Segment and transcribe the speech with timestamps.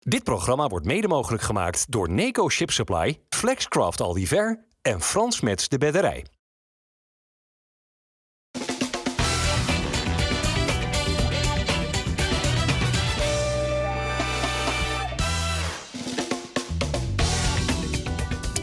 [0.00, 5.68] Dit programma wordt mede mogelijk gemaakt door Neco Ship Supply, Flexcraft Aldiver en Frans Mets
[5.68, 6.26] de Bedderij.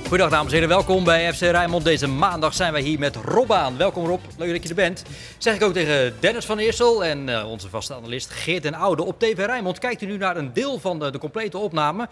[0.07, 1.83] Goedendag dames en heren, welkom bij FC Rijnmond.
[1.83, 3.77] Deze maandag zijn wij hier met Rob aan.
[3.77, 5.03] Welkom Rob, leuk dat je er bent.
[5.37, 9.03] Zeg ik ook tegen Dennis van Eersel en uh, onze vaste analist Geert den Oude.
[9.03, 12.07] Op TV Rijnmond kijkt u nu naar een deel van de, de complete opname.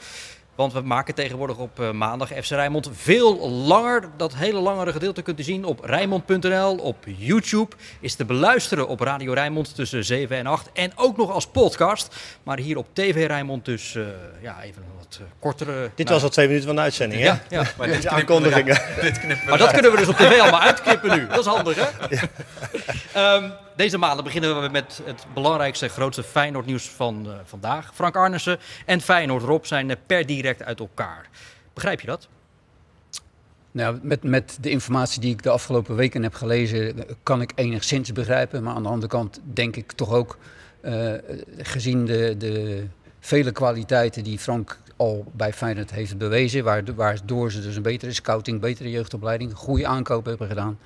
[0.56, 4.10] Want we maken tegenwoordig op uh, maandag FC Rijnmond veel langer.
[4.18, 7.76] Dat hele langere gedeelte kunt u zien op Rijnmond.nl, op YouTube.
[8.00, 10.70] Is te beluisteren op Radio Rijnmond tussen 7 en 8.
[10.74, 12.16] En ook nog als podcast.
[12.44, 14.06] Maar hier op TV Rijnmond dus uh,
[14.42, 15.92] ja, even een wat uh, kortere...
[15.96, 17.28] Dit was al twee minuten van de uitzending, hè?
[17.28, 17.64] Ja, ja.
[17.78, 18.82] Maar dit aankondigingen.
[19.50, 21.28] maar dat kunnen we dus op tv allemaal uitknippen nu.
[21.28, 22.16] Dat is handig, hè?
[23.14, 23.36] Ja.
[23.36, 27.92] Um, deze maanden beginnen we met het belangrijkste, grootste Feyenoord nieuws van uh, vandaag.
[27.94, 31.30] Frank Arnissen en Feyenoord Rob zijn per direct uit elkaar.
[31.74, 32.28] Begrijp je dat?
[33.72, 38.12] Nou, met, met de informatie die ik de afgelopen weken heb gelezen, kan ik enigszins
[38.12, 38.64] begrijpen.
[38.64, 40.38] Maar aan de andere kant denk ik toch ook,
[40.82, 41.14] uh,
[41.58, 42.86] gezien de, de
[43.20, 46.64] vele kwaliteiten die Frank al bij Feyenoord heeft bewezen,
[46.96, 50.78] waardoor ze dus een betere scouting, betere jeugdopleiding, goede aankopen hebben gedaan.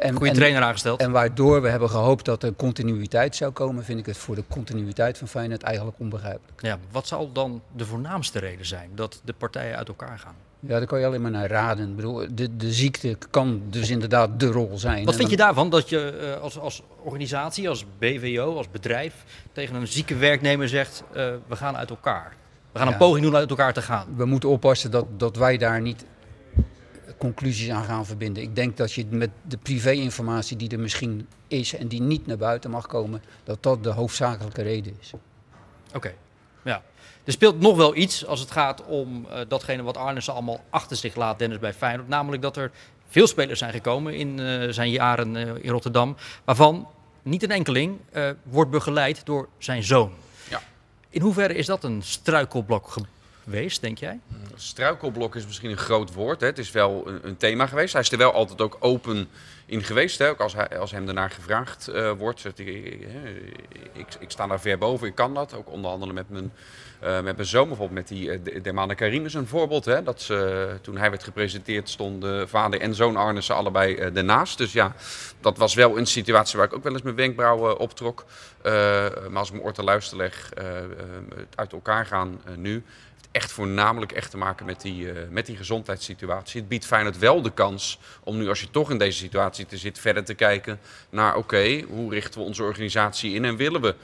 [0.00, 1.00] En, Goede trainer aangesteld.
[1.00, 4.44] En waardoor we hebben gehoopt dat er continuïteit zou komen, vind ik het voor de
[4.48, 6.62] continuïteit van Feyenoord eigenlijk onbegrijpelijk.
[6.62, 10.34] Ja, wat zal dan de voornaamste reden zijn dat de partijen uit elkaar gaan?
[10.60, 11.88] Ja, daar kan je alleen maar naar raden.
[11.88, 15.04] Ik bedoel, de, de ziekte kan dus inderdaad de rol zijn.
[15.04, 19.14] Wat vind je daarvan dat je uh, als, als organisatie, als BVO, als bedrijf
[19.52, 21.14] tegen een zieke werknemer zegt: uh,
[21.46, 22.36] we gaan uit elkaar?
[22.72, 22.92] We gaan ja.
[22.92, 24.06] een poging doen uit elkaar te gaan.
[24.16, 26.04] We moeten oppassen dat, dat wij daar niet
[27.20, 28.42] conclusies aan gaan verbinden.
[28.42, 32.36] Ik denk dat je met de privé-informatie die er misschien is en die niet naar
[32.36, 35.12] buiten mag komen, dat dat de hoofdzakelijke reden is.
[35.12, 36.14] Oké, okay.
[36.64, 36.82] ja.
[37.24, 40.96] Er speelt nog wel iets als het gaat om uh, datgene wat Arnissen allemaal achter
[40.96, 42.08] zich laat, Dennis, bij Feyenoord.
[42.08, 42.70] Namelijk dat er
[43.08, 46.88] veel spelers zijn gekomen in uh, zijn jaren uh, in Rotterdam, waarvan
[47.22, 47.98] niet een enkeling
[48.42, 50.12] wordt begeleid door zijn zoon.
[50.50, 50.62] Ja.
[51.10, 52.90] In hoeverre is dat een struikelblok
[53.50, 54.20] geweest, denk jij?
[54.56, 56.40] Struikelblok is misschien een groot woord.
[56.40, 56.46] Hè.
[56.46, 57.92] Het is wel een, een, thema geweest.
[57.92, 59.28] Hij is er wel altijd ook open
[59.66, 60.18] in geweest.
[60.18, 60.28] Hè.
[60.28, 62.42] Ook als, hij, als hem daarnaar gevraagd uh, wordt.
[62.42, 62.52] Hij,
[63.92, 65.54] ik, ik, sta daar ver boven, ik kan dat.
[65.54, 66.52] Ook onderhandelen met mijn,
[67.24, 67.68] met mijn zoon.
[67.68, 69.84] Bijvoorbeeld met die uh, Karim is een voorbeeld.
[69.84, 70.02] Hè.
[70.02, 74.58] Dat ze, toen hij werd gepresenteerd stonden vader en zoon Arnissen allebei ernaast.
[74.58, 74.94] Dus ja,
[75.40, 78.24] dat was wel een situatie waar ik ook wel eens mijn wenkbrauwen optrok.
[78.62, 80.50] maar als ik mijn oor te luisteren leg,
[81.54, 82.84] uit elkaar gaan nu
[83.32, 86.60] echt voornamelijk echt te maken met die, uh, met die gezondheidssituatie.
[86.60, 89.76] Het biedt Feyenoord wel de kans om nu, als je toch in deze situatie te
[89.76, 90.80] zit, verder te kijken
[91.10, 93.94] naar oké, hoe richten we onze organisatie in en willen we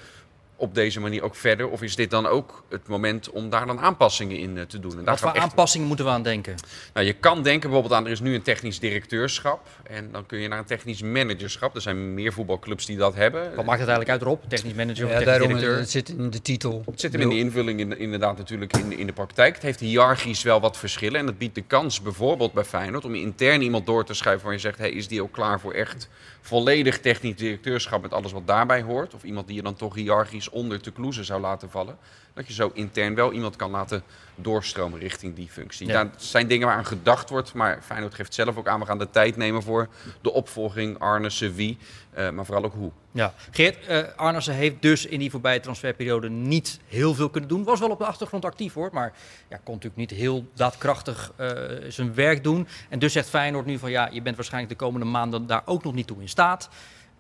[0.57, 1.69] op deze manier ook verder?
[1.69, 4.99] Of is dit dan ook het moment om daar dan aanpassingen in uh, te doen?
[4.99, 5.43] En Wat voor echt...
[5.43, 6.55] aanpassingen moeten we aan denken?
[6.95, 9.69] Nou, je kan denken bijvoorbeeld aan, er is nu een technisch directeurschap.
[9.83, 11.75] En dan kun je naar een technisch managerschap.
[11.75, 13.43] Er zijn meer voetbalclubs die dat hebben.
[13.43, 14.45] Wat maakt het eigenlijk uit erop?
[14.49, 15.79] Technisch manager of ja, technisch daarom, directeur?
[15.79, 16.83] Het zit in de titel.
[16.87, 19.55] Het zit hem in de invulling in, inderdaad natuurlijk in, in de praktijk.
[19.55, 21.21] Het heeft hiërarchisch wel wat verschillen.
[21.21, 24.55] En dat biedt de kans bijvoorbeeld bij Feyenoord om intern iemand door te schuiven waar
[24.55, 26.09] je zegt, hey, is die ook klaar voor echt
[26.41, 29.15] volledig technisch directeurschap met alles wat daarbij hoort?
[29.15, 31.97] Of iemand die je dan toch hiërarchisch onder te kloezen zou laten vallen.
[32.35, 34.03] Dat je zo intern wel iemand kan laten
[34.35, 35.87] doorstromen richting die functie.
[35.87, 36.05] Ja.
[36.05, 38.81] Dat zijn dingen waaraan gedacht wordt, maar Feyenoord geeft zelf ook aan.
[38.81, 39.89] We gaan de tijd nemen voor
[40.21, 41.79] de opvolging, Arnissen, wie,
[42.19, 42.91] uh, maar vooral ook hoe.
[43.11, 47.65] Ja, Geert, uh, Arnissen heeft dus in die voorbije transferperiode niet heel veel kunnen doen.
[47.65, 49.13] Was wel op de achtergrond actief hoor, maar
[49.49, 51.51] ja, kon natuurlijk niet heel daadkrachtig uh,
[51.89, 52.69] zijn werk doen.
[52.89, 55.85] En dus zegt Feyenoord nu van ja, je bent waarschijnlijk de komende maanden daar ook
[55.85, 56.69] nog niet toe in staat.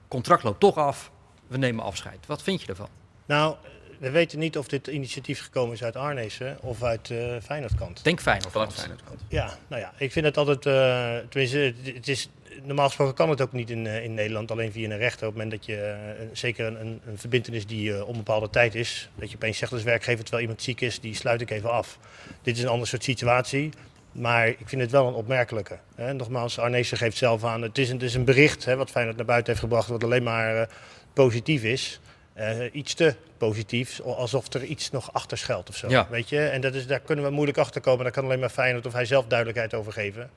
[0.09, 1.10] Contract loopt toch af,
[1.47, 2.26] we nemen afscheid.
[2.26, 2.88] Wat vind je ervan?
[3.26, 3.56] Nou,
[3.98, 8.04] we weten niet of dit initiatief gekomen is uit Arnezen of uit uh, Feyenoordkant.
[8.04, 8.53] Denk Feyenoord.
[8.53, 9.20] Vanuit Feyenoordkant.
[9.28, 12.28] Ja, nou ja, ik vind het altijd, uh, tenminste, het is,
[12.62, 15.26] normaal gesproken kan het ook niet in, uh, in Nederland, alleen via een rechter.
[15.26, 15.97] Op het moment dat je,
[16.32, 20.22] zeker een, een, een verbindenis die onbepaalde tijd is, dat je opeens zegt als werkgever
[20.22, 21.98] terwijl iemand ziek is, die sluit ik even af.
[22.42, 23.71] Dit is een ander soort situatie.
[24.12, 25.78] Maar ik vind het wel een opmerkelijke.
[25.95, 26.15] Hè.
[26.15, 29.16] Nogmaals, Arnezen geeft zelf aan, het is een, het is een bericht hè, wat Feyenoord
[29.16, 30.68] naar buiten heeft gebracht, wat alleen maar
[31.12, 32.01] positief is.
[32.38, 35.88] Uh, iets te positief, alsof er iets nog achter schuilt of zo.
[35.88, 36.06] Ja.
[36.10, 36.41] Weet je?
[36.41, 38.04] En dat is, daar kunnen we moeilijk achter komen.
[38.04, 40.30] Daar kan alleen maar Feyenoord of hij zelf duidelijkheid over geven.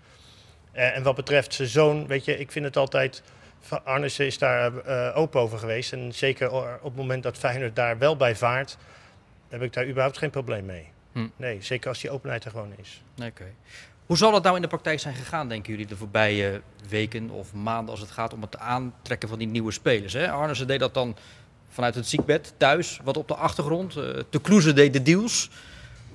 [0.74, 3.24] Uh, en wat betreft zijn zoon, weet je, ik vind het altijd.
[3.84, 5.94] Arnissen is daar uh, open over geweest.
[5.94, 8.78] En zeker op het moment dat Feyenoord daar wel bij vaart,
[9.50, 10.88] heb ik daar überhaupt geen probleem mee.
[11.12, 11.28] Hm.
[11.36, 13.02] Nee, zeker als die openheid er gewoon is.
[13.18, 13.28] Oké.
[13.28, 13.54] Okay.
[14.06, 17.54] Hoe zal dat nou in de praktijk zijn gegaan, denken jullie, de voorbije weken of
[17.54, 20.14] maanden als het gaat om het aantrekken van die nieuwe spelers?
[20.14, 20.32] Hè?
[20.32, 21.16] Arnissen deed dat dan
[21.70, 23.98] vanuit het ziekbed thuis, wat op de achtergrond.
[23.98, 25.50] Uh, te Kloeze deed de deals.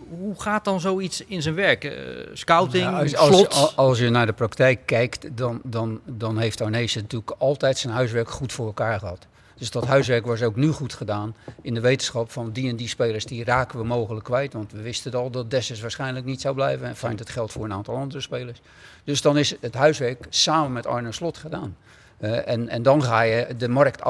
[0.08, 1.84] hoe gaat dan zoiets in zijn werk?
[1.84, 1.92] Eh,
[2.32, 3.54] scouting, Ja, als, slot?
[3.54, 7.92] als, als je naar de praktijk kijkt, dan, dan, dan heeft Arnezen natuurlijk altijd zijn
[7.92, 9.26] huiswerk goed voor elkaar gehad.
[9.58, 12.88] Dus dat huiswerk was ook nu goed gedaan in de wetenschap van die en die
[12.88, 14.52] spelers, die raken we mogelijk kwijt.
[14.52, 16.86] Want we wisten het al dat Dessus waarschijnlijk niet zou blijven.
[16.86, 18.60] En fijn, dat geldt voor een aantal andere spelers.
[19.04, 21.76] Dus dan is het huiswerk samen met Arne Slot gedaan.
[22.18, 24.02] Eh, en, en dan ga je de markt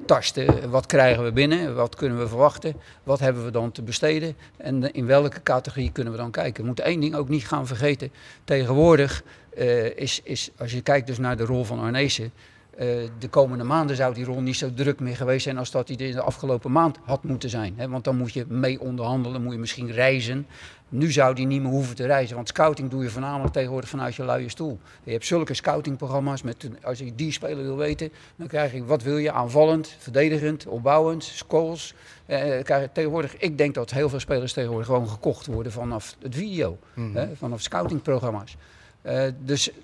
[0.00, 0.70] aftasten.
[0.70, 1.74] Wat krijgen we binnen?
[1.74, 2.74] Wat kunnen we verwachten?
[3.02, 4.36] Wat hebben we dan te besteden?
[4.56, 6.60] En in welke categorie kunnen we dan kijken?
[6.60, 8.12] We moeten één ding ook niet gaan vergeten.
[8.44, 9.22] Tegenwoordig
[9.56, 12.32] eh, is, is, als je kijkt dus naar de rol van Arnezen...
[12.76, 12.86] eh,
[13.18, 15.96] de komende maanden zou die rol niet zo druk meer geweest zijn als dat in
[15.96, 17.90] de afgelopen maand had moeten zijn.
[17.90, 20.46] Want dan moet je mee onderhandelen, moet je misschien reizen.
[20.88, 24.14] Nu zou die niet meer hoeven te reizen, want scouting doe je voornamelijk tegenwoordig vanuit
[24.14, 24.78] je luie stoel.
[25.04, 29.02] Je hebt zulke scoutingprogramma's, met, als je die speler wil weten, dan krijg je wat
[29.02, 31.94] wil je, aanvallend, verdedigend, opbouwend, scores.
[32.26, 36.16] Eh, krijg je tegenwoordig, ik denk dat heel veel spelers tegenwoordig gewoon gekocht worden vanaf
[36.22, 36.78] het video,
[37.12, 38.56] hè, vanaf scoutingprogramma's.
[39.04, 39.78] Eh, dus eh,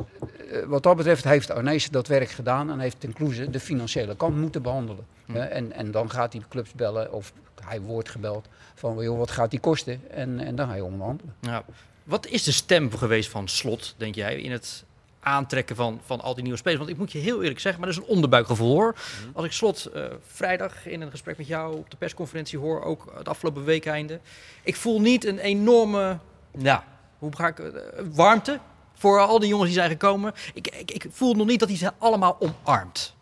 [0.66, 4.62] wat dat betreft heeft Arnees dat werk gedaan en heeft ten de financiële kant moeten
[4.62, 5.04] behandelen.
[5.32, 5.40] hè.
[5.40, 7.32] en, en dan gaat hij clubs bellen of
[7.64, 11.34] hij wordt gebeld van joh, wat gaat die kosten en, en dan ga je onderhandelen.
[11.40, 11.64] Ja.
[12.04, 14.84] Wat is de stem geweest van Slot, denk jij, in het
[15.20, 16.80] aantrekken van, van al die nieuwe spelers?
[16.80, 18.94] Want ik moet je heel eerlijk zeggen, maar dat is een onderbuikgevoel hoor.
[19.32, 23.12] Als ik Slot eh, vrijdag in een gesprek met jou op de persconferentie hoor, ook
[23.16, 24.20] het afgelopen weekeinde.
[24.62, 26.18] Ik voel niet een enorme,
[26.50, 26.80] nou,
[27.18, 27.80] hoe ga ik, eh,
[28.12, 28.58] warmte
[28.94, 30.34] voor al die jongens die zijn gekomen.
[30.54, 33.14] Ik, ik, ik voel nog niet dat hij ze allemaal omarmt.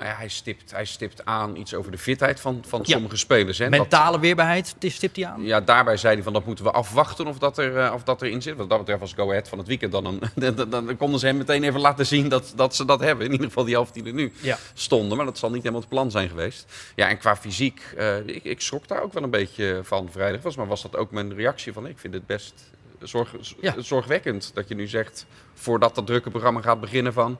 [0.00, 2.92] Nou ja, hij stipt, hij stipt aan iets over de fitheid van, van Ja.
[2.92, 3.58] sommige spelers.
[3.58, 3.68] Hè.
[3.68, 5.42] Dat- Mentale weerbaarheid, stipt hij aan.
[5.42, 8.22] ja, daarbij zei hij van dat moeten we afwachten of dat, er, eh, of dat
[8.22, 8.56] erin zit.
[8.56, 10.20] Wat dat betreft was Go Ahead van het weekend dan, een,
[10.56, 13.26] dan, dan konden ze hem meteen even laten zien dat, dat ze dat hebben.
[13.26, 14.58] In ieder geval die helft die er nu Ja.
[14.74, 15.16] stonden.
[15.16, 16.72] Maar dat zal niet helemaal het plan zijn geweest.
[16.94, 20.34] Ja, en qua fysiek, eh, ik, ik schrok daar ook wel een beetje van vrijdag.
[20.40, 22.54] Volgens mij was dat ook mijn reactie van ik vind het best
[23.02, 23.74] zorg, Ja.
[23.78, 27.38] zorgwekkend dat je nu zegt, voordat dat drukke programma gaat beginnen van...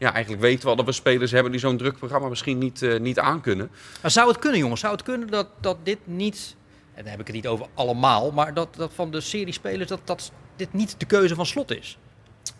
[0.00, 2.82] Ja, eigenlijk weten we al dat we spelers hebben die zo'n druk programma misschien niet,
[2.82, 3.70] eh, niet aankunnen.
[4.02, 4.80] Maar zou het kunnen, jongens?
[4.80, 6.56] Zou het kunnen dat, dat dit niet,
[6.94, 9.88] en dan heb ik het niet over allemaal, maar dat, dat van de serie spelers
[9.88, 11.98] dat, dat dit niet de keuze van slot is?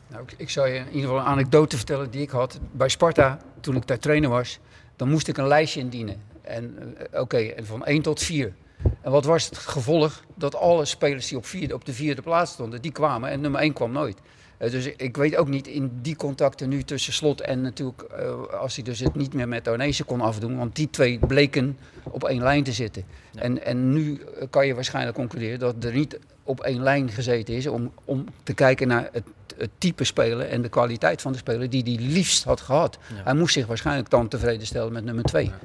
[0.08, 2.88] Nou, ik, ik zal je in ieder geval een anekdote vertellen die ik had bij
[2.88, 4.58] Sparta toen ik daar trainer was.
[4.96, 6.22] Dan moest ik een lijstje indienen.
[6.42, 8.52] En eh, oké, en van 1 tot 4.
[9.00, 10.24] En wat was het gevolg?
[10.34, 13.60] Dat alle spelers die op, vierde, op de vierde plaats stonden, die kwamen en nummer
[13.60, 14.18] 1 kwam nooit.
[14.60, 18.60] Eh, dus ik weet ook niet in die contacten nu tussen Slot en natuurlijk, eh,
[18.60, 22.24] als hij dus het niet meer met Arnezen kon afdoen, want die twee bleken op
[22.24, 23.04] één lijn te zitten.
[23.34, 27.54] En, en nu eh, kan je waarschijnlijk concluderen dat er niet op één lijn gezeten
[27.54, 29.24] is om, om te kijken naar het,
[29.56, 32.98] het type speler en de kwaliteit van de speler die hij liefst had gehad.
[33.14, 33.22] Ja.
[33.24, 35.44] Hij moest zich waarschijnlijk dan tevreden stellen met nummer twee.
[35.44, 35.58] Ja.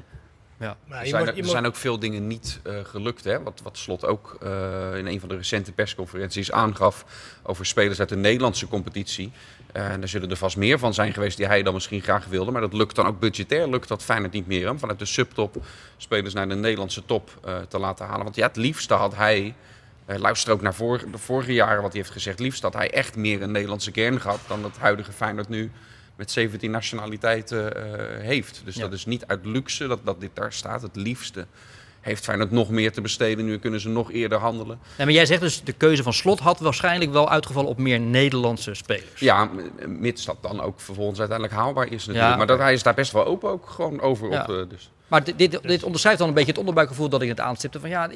[0.58, 3.24] Maar Er zijn, er zijn ook veel dingen niet eh, gelukt.
[3.24, 3.42] Hè?
[3.42, 7.04] Wat, wat Slot ook eh, in een van de recente persconferenties aangaf
[7.42, 9.32] over spelers uit de Nederlandse competitie.
[9.72, 12.26] Eh, en daar zullen er vast meer van zijn geweest die hij dan misschien graag
[12.26, 12.50] wilde.
[12.50, 14.70] Maar dat lukt dan ook budgetair, lukt dat Feyenoord niet meer.
[14.70, 15.56] Om vanuit de subtop
[15.96, 17.30] spelers naar de Nederlandse top
[17.68, 18.24] te laten halen.
[18.24, 19.54] Want ja, het liefste had hij,
[20.06, 22.38] luister ook naar vor- de vorige jaren wat hij heeft gezegd.
[22.38, 25.70] liefst had hij echt meer een Nederlandse kern gehad dan het huidige Feyenoord nu
[26.16, 28.60] met 17 nationaliteiten eh, heeft.
[28.64, 28.80] Dus Ja.
[28.80, 30.82] dat is niet uit luxe dat, dat dit daar staat.
[30.82, 31.46] Het liefste
[32.00, 33.44] heeft Feyenoord nog meer te besteden.
[33.44, 34.78] Nu kunnen ze nog eerder handelen.
[34.96, 38.00] Nee, maar jij zegt dus de keuze van slot had waarschijnlijk wel uitgevallen op meer
[38.00, 39.20] Nederlandse spelers.
[39.20, 39.50] Ja,
[39.86, 42.18] mits dat dan ook vervolgens uiteindelijk haalbaar is natuurlijk.
[42.30, 44.30] Ja, maar dat, hij is daar best wel open ook gewoon over.
[44.30, 44.42] Ja.
[44.42, 44.90] Op, eh, dus.
[45.08, 47.80] Maar dit, dit, dit onderschrijft dan een beetje het onderbuikgevoel dat ik het aanstipte.
[47.80, 48.10] Van ja,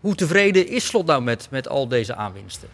[0.00, 2.68] hoe tevreden is slot nou met, met al deze aanwinsten?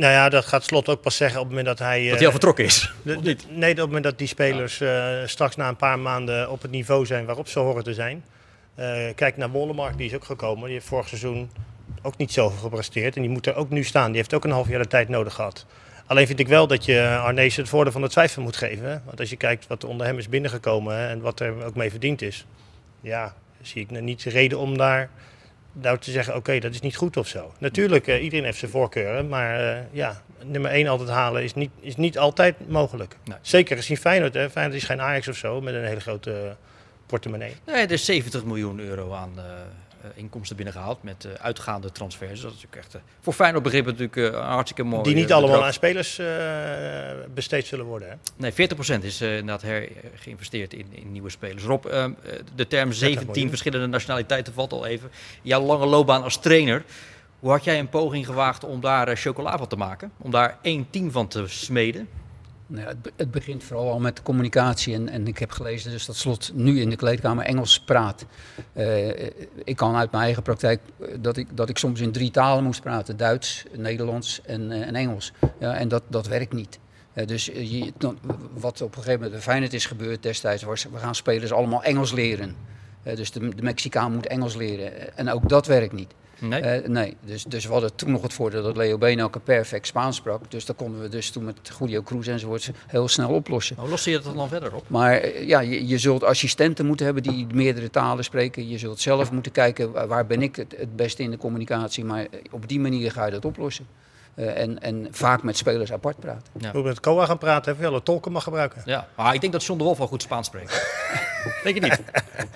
[0.00, 2.02] Nou ja, dat gaat Slot ook pas zeggen op het moment dat hij...
[2.02, 2.92] Dat eh, hij al vertrokken is.
[3.06, 3.46] Of niet?
[3.50, 6.70] nee, op het moment dat die spelers eh, straks na een paar maanden op het
[6.70, 8.24] niveau zijn waarop ze horen te zijn.
[8.74, 10.64] Eh, kijk naar Wollemark, die is ook gekomen.
[10.64, 11.50] Die heeft vorig seizoen
[12.02, 13.16] ook niet zoveel gepresteerd.
[13.16, 14.06] En die moet er ook nu staan.
[14.06, 15.66] Die heeft ook een half jaar de tijd nodig gehad.
[16.06, 19.02] Alleen vind ik wel dat je Arnees het voordeel van de twijfel moet geven.
[19.04, 21.90] Want als je kijkt wat er onder hem is binnengekomen en wat er ook mee
[21.90, 22.46] verdiend is.
[23.00, 25.10] Ja, zie ik nou niet de reden om daar
[25.72, 27.52] nou te zeggen, oké, dat is niet goed of zo.
[27.58, 29.28] Natuurlijk, eh, iedereen heeft zijn voorkeuren.
[29.28, 33.16] Maar eh, ja, nummer 1 altijd halen is niet, is niet altijd mogelijk.
[33.24, 33.38] Nee.
[33.40, 34.34] Zeker gezien Feyenoord.
[34.34, 34.50] Hè.
[34.50, 36.50] Feyenoord is geen Ajax of zo met een hele grote eh,
[37.06, 37.54] portemonnee.
[37.66, 39.32] Nee, er is 70 miljoen euro aan
[40.14, 42.40] inkomsten binnengehaald met eh, uitgaande transfers.
[42.40, 45.02] Dat is natuurlijk echt eh, voor Feyenoord begrippen natuurlijk eh, een hartstikke mooi.
[45.02, 46.26] Die niet eh, allemaal aan spelers eh,
[47.34, 48.08] besteed zullen worden.
[48.08, 48.14] Hè.
[48.36, 51.62] Nee, 40% is eh, inderdaad her, geïnvesteerd in, in nieuwe spelers.
[51.64, 52.10] Rob, eh, eh,
[52.54, 53.48] de term 17 miljoen.
[53.48, 55.10] verschillende nationaliteiten valt al even.
[55.42, 56.84] Jouw lange loopbaan als trainer.
[57.38, 60.12] Hoe had jij een poging gewaagd om daar eh, chocola van te maken?
[60.18, 62.08] Om daar één team van te smeden?
[62.70, 64.94] Nou het, het begint vooral al met de communicatie.
[64.94, 68.26] En, en ik heb gelezen dus dat Slot nu in de kleedkamer Engels praat.
[68.72, 69.08] Eh,
[69.64, 72.64] ik kan uit mijn eigen praktijk eh, dat ik, dat ik soms in drie talen
[72.64, 73.16] moest praten.
[73.16, 75.32] Duits, Nederlands en, eh, en Engels.
[75.58, 76.78] Ja, en dat, dat werkt niet.
[77.12, 77.88] Eh, dus eh,
[78.52, 80.62] wat op een gegeven moment bij Feyenoord is gebeurd destijds...
[80.62, 82.56] was we gaan spelers allemaal Engels leren.
[83.02, 84.98] Eh, dus de, de Mexicaan moet Engels leren.
[84.98, 86.12] Eh, En ook dat werkt niet.
[86.40, 86.60] Nee?
[86.60, 89.42] Eh, nee, dus, dus we hadden toen nog het voordeel dat Leo Been ook een
[89.42, 90.50] perfect Spaans sprak.
[90.50, 93.76] Dus dat konden we dus toen met Julio Cruz enzovoort heel snel oplossen.
[93.78, 94.84] Hoe los je dat dan verder op?
[94.88, 98.68] Maar eh, ja, je, je zult assistenten moeten hebben die meerdere talen spreken.
[98.68, 102.04] Je zult zelf moeten kijken wa- waar ben ik het, het beste in de communicatie.
[102.04, 103.86] Maar eh, op die manier ga je dat oplossen.
[104.34, 106.42] Eh, en, en vaak met spelers apart praten.
[106.58, 106.72] Ja.
[106.72, 108.82] We met Koa gaan praten, of je alle tolken mag gebruiken.
[108.84, 110.70] Ja, maar ik denk dat John de Wolf wel goed Spaans spreekt.
[111.64, 112.00] denk je niet?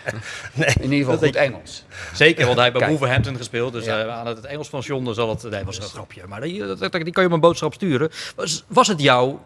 [0.80, 1.84] In ieder geval goed Engels.
[2.14, 2.88] Zeker, want hij heeft bij.
[2.88, 3.72] Wolverhampton gespeeld.
[3.72, 4.02] Dus Ja.
[4.02, 5.42] eh, aan het Engels van John zal het...
[5.42, 6.22] Nee, was een grapje.
[6.26, 8.10] Maar die, die kan je op een boodschap sturen.
[8.36, 9.36] Was, was het jou...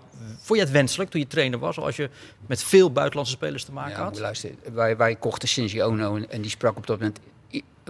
[0.41, 1.79] Vond je het wenselijk toen je trainer was?
[1.79, 2.11] Als je
[2.47, 4.11] met veel buitenlandse spelers te maken Ja, had?
[4.11, 4.57] moet luisteren.
[4.73, 7.19] Wij, wij kochten Shinji Ono en, en die sprak op dat moment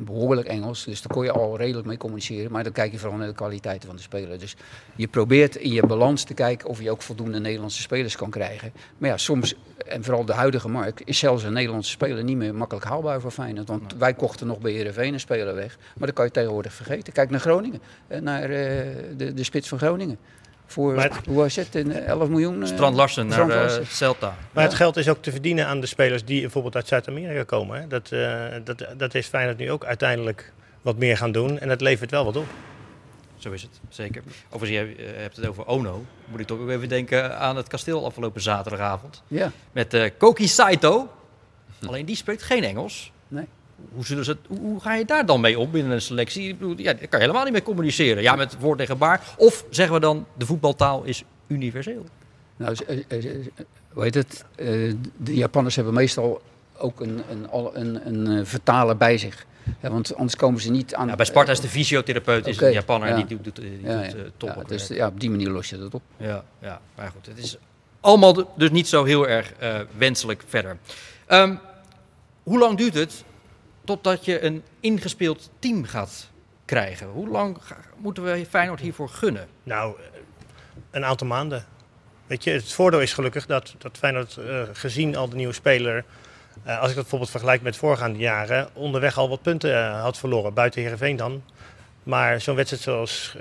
[0.03, 0.85] behoorlijk Engels.
[0.85, 2.53] Dus daar kon je al redelijk mee communiceren.
[2.53, 4.39] Maar dan kijk je vooral naar de kwaliteiten van de speler.
[4.39, 4.57] Dus
[4.97, 8.73] je probeert in je balans te kijken of je ook voldoende Nederlandse spelers kan krijgen.
[8.99, 9.55] Maar ja, soms,
[9.87, 13.31] en vooral de huidige markt, is zelfs een Nederlandse speler niet meer makkelijk haalbaar voor
[13.31, 13.69] Feyenoord.
[13.69, 15.79] Want wij kochten nog bij Heerenveen een speler weg.
[15.97, 17.13] Maar dat kan je tegenwoordig vergeten.
[17.13, 18.87] Kijk naar Groningen, eh, naar eh,
[19.17, 20.19] de, de spits van Groningen.
[20.71, 22.63] Voor, het- hoe was het, een 11 miljoen?
[22.63, 23.87] eh, Strand Larsen naar eh, Larsen.
[23.87, 24.37] Celta.
[24.53, 27.81] Maar het geld is ook te verdienen aan de spelers die bijvoorbeeld uit Zuid-Amerika komen.
[27.81, 27.87] Hè.
[27.87, 31.59] Dat, eh, dat, dat is Feyenoord nu ook uiteindelijk wat meer gaan doen.
[31.59, 32.47] En dat levert wel wat op.
[33.37, 34.23] Zo is het, zeker.
[34.51, 36.05] Overigens, je hebt het over Ono.
[36.25, 39.23] Moet ik toch ook even denken aan het kasteel afgelopen zaterdagavond.
[39.27, 41.09] Ja, Met eh, Koki Saito.
[41.87, 43.13] Alleen die spreekt geen Engels.
[43.29, 43.47] nee.
[43.95, 46.49] Hoe, zullen ze het, hoe, ga je daar dan mee om binnen een selectie?
[46.49, 48.23] Ik bedoel, ja, daar kan je helemaal niet mee communiceren.
[48.23, 49.35] Ja, met woord baar.
[49.37, 52.05] Of zeggen we dan, de voetbaltaal is universeel.
[52.57, 53.37] Nou, eh, eh, eh,
[53.93, 54.45] hoe heet het?
[55.17, 56.43] De Japanners hebben meestal
[56.77, 59.47] ook een, een, een, een, vertaler bij zich.
[59.81, 61.09] Ja, want anders komen ze niet aan.
[61.09, 63.81] Ja, bij Sparta is de fysiotherapeut is een Japanner en die doet, doet, die
[64.37, 66.03] doet dus ja, op die manier los je dat op.
[66.17, 67.57] Ja, ja, maar goed, het is
[68.01, 69.53] allemaal dus niet zo heel erg
[69.97, 70.79] wenselijk verder.
[71.27, 71.55] Ehm,
[72.43, 73.25] hoe lang duurt het
[73.89, 76.31] totdat je een ingespeeld team gaat
[76.65, 77.07] krijgen?
[77.07, 77.59] Hoe lang
[77.97, 79.49] moeten we Feyenoord hiervoor gunnen?
[79.63, 80.19] Nou, eh,
[80.91, 81.65] een aantal maanden.
[82.27, 86.05] Weet je, het voordeel is gelukkig dat, dat Feyenoord eh, gezien al de nieuwe speler...
[86.63, 88.69] eh, als ik dat bijvoorbeeld vergelijk met voorgaande jaren...
[88.73, 90.55] onderweg al wat punten had verloren.
[90.55, 91.43] Buiten Heerenveen dan.
[92.03, 93.37] Maar zo'n wedstrijd zoals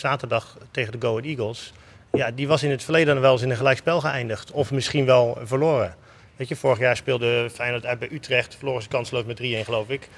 [0.00, 1.72] zaterdag tegen de Go Ahead Eagles...
[2.12, 4.50] Ja, die was in het verleden wel eens in een gelijkspel geëindigd.
[4.50, 5.94] Of misschien wel verloren.
[6.36, 8.54] Weet je, vorig jaar speelde Feyenoord uit bij Utrecht.
[8.56, 10.08] Verloren ze kansloos met 3-1 geloof ik.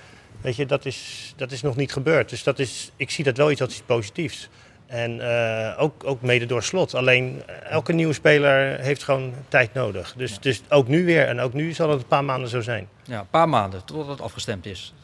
[0.41, 2.29] Weet je, dat is, dat is nog niet gebeurd.
[2.29, 4.49] Dus dat is, ik zie dat wel iets als iets positiefs.
[4.87, 6.95] En eh, ook, ook mede door slot.
[6.95, 10.15] Alleen eh, elke nieuwe speler heeft gewoon tijd nodig.
[10.17, 11.27] Dus, dus ook nu weer.
[11.27, 12.89] En ook nu zal het een paar maanden zo zijn.
[13.05, 14.95] Ja, een paar maanden totdat het afgestemd is.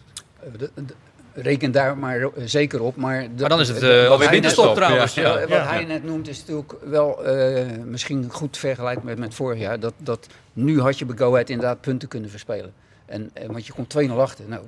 [0.41, 0.95] Eh, de- de-
[1.35, 2.97] Reken daar maar eh, zeker op.
[2.97, 5.15] Maar, Maar dan is het wat alweer winterstop trouwens.
[5.15, 5.39] ja.
[5.39, 5.47] Ja.
[5.47, 9.81] Wat hij net noemt is natuurlijk wel eh, misschien goed vergelijkbaar met, met vorig jaar.
[9.81, 12.73] Dat, dat nu had je bij Go Ahead inderdaad punten kunnen verspelen.
[13.13, 14.45] En, eh, want je komt 2-0 achter.
[14.49, 14.65] Nou,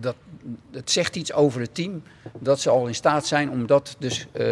[0.00, 0.14] dat,
[0.70, 2.02] het zegt iets over het team
[2.38, 4.44] dat ze al in staat zijn om dat dus eh,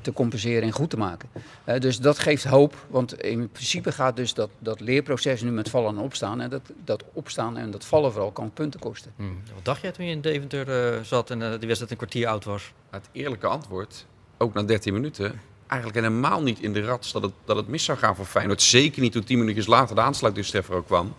[0.00, 1.28] te compenseren en goed te maken.
[1.64, 5.70] Eh, dus dat geeft hoop, want in principe gaat dus dat, dat leerproces nu met
[5.70, 6.40] vallen en opstaan.
[6.40, 9.12] En dat, dat opstaan en dat vallen vooral kan punten kosten.
[9.16, 9.22] Hm.
[9.54, 12.44] Wat dacht jij toen je in Deventer eh, zat en die wedstrijd een kwartier oud
[12.44, 12.72] was?
[12.90, 14.06] Het eerlijke antwoord,
[14.36, 17.84] ook na 13 minuten, eigenlijk helemaal niet in de rats dat het, dat het mis
[17.84, 18.62] zou gaan voor Feyenoord.
[18.62, 21.14] Zeker niet toen 10 minuutjes later de aansluitingstreffer ook kwam.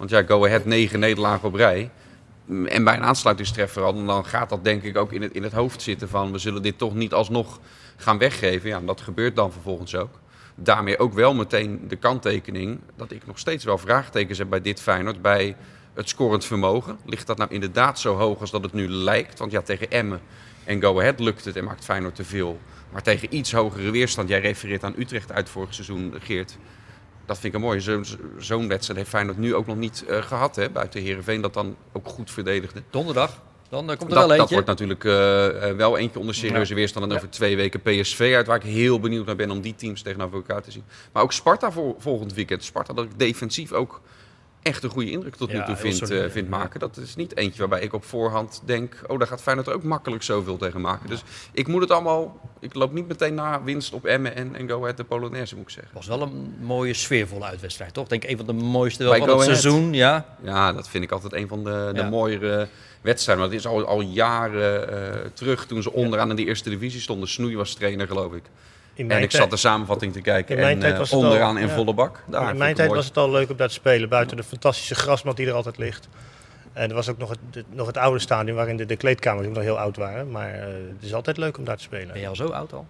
[0.00, 1.90] Want ja, Go Ahead negen nederlagen op rij.
[2.44, 5.42] Mm, En bij een aansluitingstreffer al, dan gaat dat denk ik ook in het, in
[5.42, 7.60] het hoofd zitten van we zullen dit toch niet alsnog
[7.96, 8.68] gaan weggeven.
[8.68, 10.18] Ja, en dat gebeurt dan vervolgens ook.
[10.54, 14.80] Daarmee ook wel meteen de kanttekening dat ik nog steeds wel vraagtekens heb bij dit
[14.80, 15.22] Feyenoord.
[15.22, 15.56] Bij
[15.94, 16.98] het scorend vermogen.
[17.04, 19.38] Ligt dat nou inderdaad zo hoog als dat het nu lijkt?
[19.38, 20.20] Want ja, tegen Emmen
[20.64, 22.58] en Go Ahead lukt het en maakt Feyenoord te veel.
[22.92, 26.56] Maar tegen iets hogere weerstand, jij refereert aan Utrecht uit vorig seizoen, Geert.
[27.26, 27.80] Dat vind ik een mooie.
[27.80, 28.02] Zo-
[28.38, 30.56] Zo'n wedstrijd heeft Feyenoord nu ook nog niet eh, gehad.
[30.56, 30.70] Hè?
[30.70, 32.82] Buiten Heerenveen dat dan ook goed verdedigde.
[32.90, 34.54] Donderdag, dan eh, komt er Dat, wel dat eentje.
[34.54, 37.04] wordt natuurlijk eh, wel eentje onder serieuze weerstand.
[37.04, 37.16] En Ja.
[37.16, 40.36] over twee weken PSV uit, waar ik heel benieuwd naar ben om die teams tegenover
[40.36, 40.84] elkaar te zien.
[41.12, 42.64] Maar ook Sparta voor, volgend weekend.
[42.64, 44.00] Sparta dat ik defensief ook
[44.62, 46.56] echt een goede indruk tot nu toe heel vind, solide, eh, vind ja.
[46.56, 46.80] maken.
[46.80, 50.22] Dat is niet eentje waarbij ik op voorhand denk, oh daar gaat Feyenoord ook makkelijk
[50.22, 51.08] zoveel tegen maken.
[51.08, 54.68] Dus ik moet het allemaal, ik loop niet meteen na winst op Emmen en, en
[54.68, 55.94] Go Ahead de Polonaise moet ik zeggen.
[55.94, 58.04] was wel een mooie sfeervolle uitwedstrijd, toch?
[58.04, 59.44] Ik denk een van de mooiste wel van het Ahead.
[59.44, 60.36] seizoen, ja.
[60.42, 62.68] Ja, dat vind ik altijd een van de, de mooiere
[63.00, 63.48] wedstrijden.
[63.48, 67.00] Want het is al, al jaren eh, terug toen ze onderaan in de eerste divisie
[67.00, 67.28] stonden.
[67.28, 68.42] Snoei was trainer, geloof ik.
[68.94, 71.18] In En ik zat de samenvatting te kijken In mijn en tijd eh, was het
[71.18, 71.74] al- onderaan in ja.
[71.74, 72.22] volle bak.
[72.26, 74.94] Daar in mijn tijd was het al leuk om daar te spelen, buiten de fantastische
[74.94, 76.08] grasmat die er altijd ligt.
[76.72, 79.54] En er was ook nog het, nog het oude stadion waarin de, de kleedkamers ook
[79.54, 80.30] nog heel oud waren.
[80.30, 80.60] Maar eh,
[80.94, 82.12] het is altijd leuk om daar te spelen.
[82.12, 82.86] Ben je al zo oud al?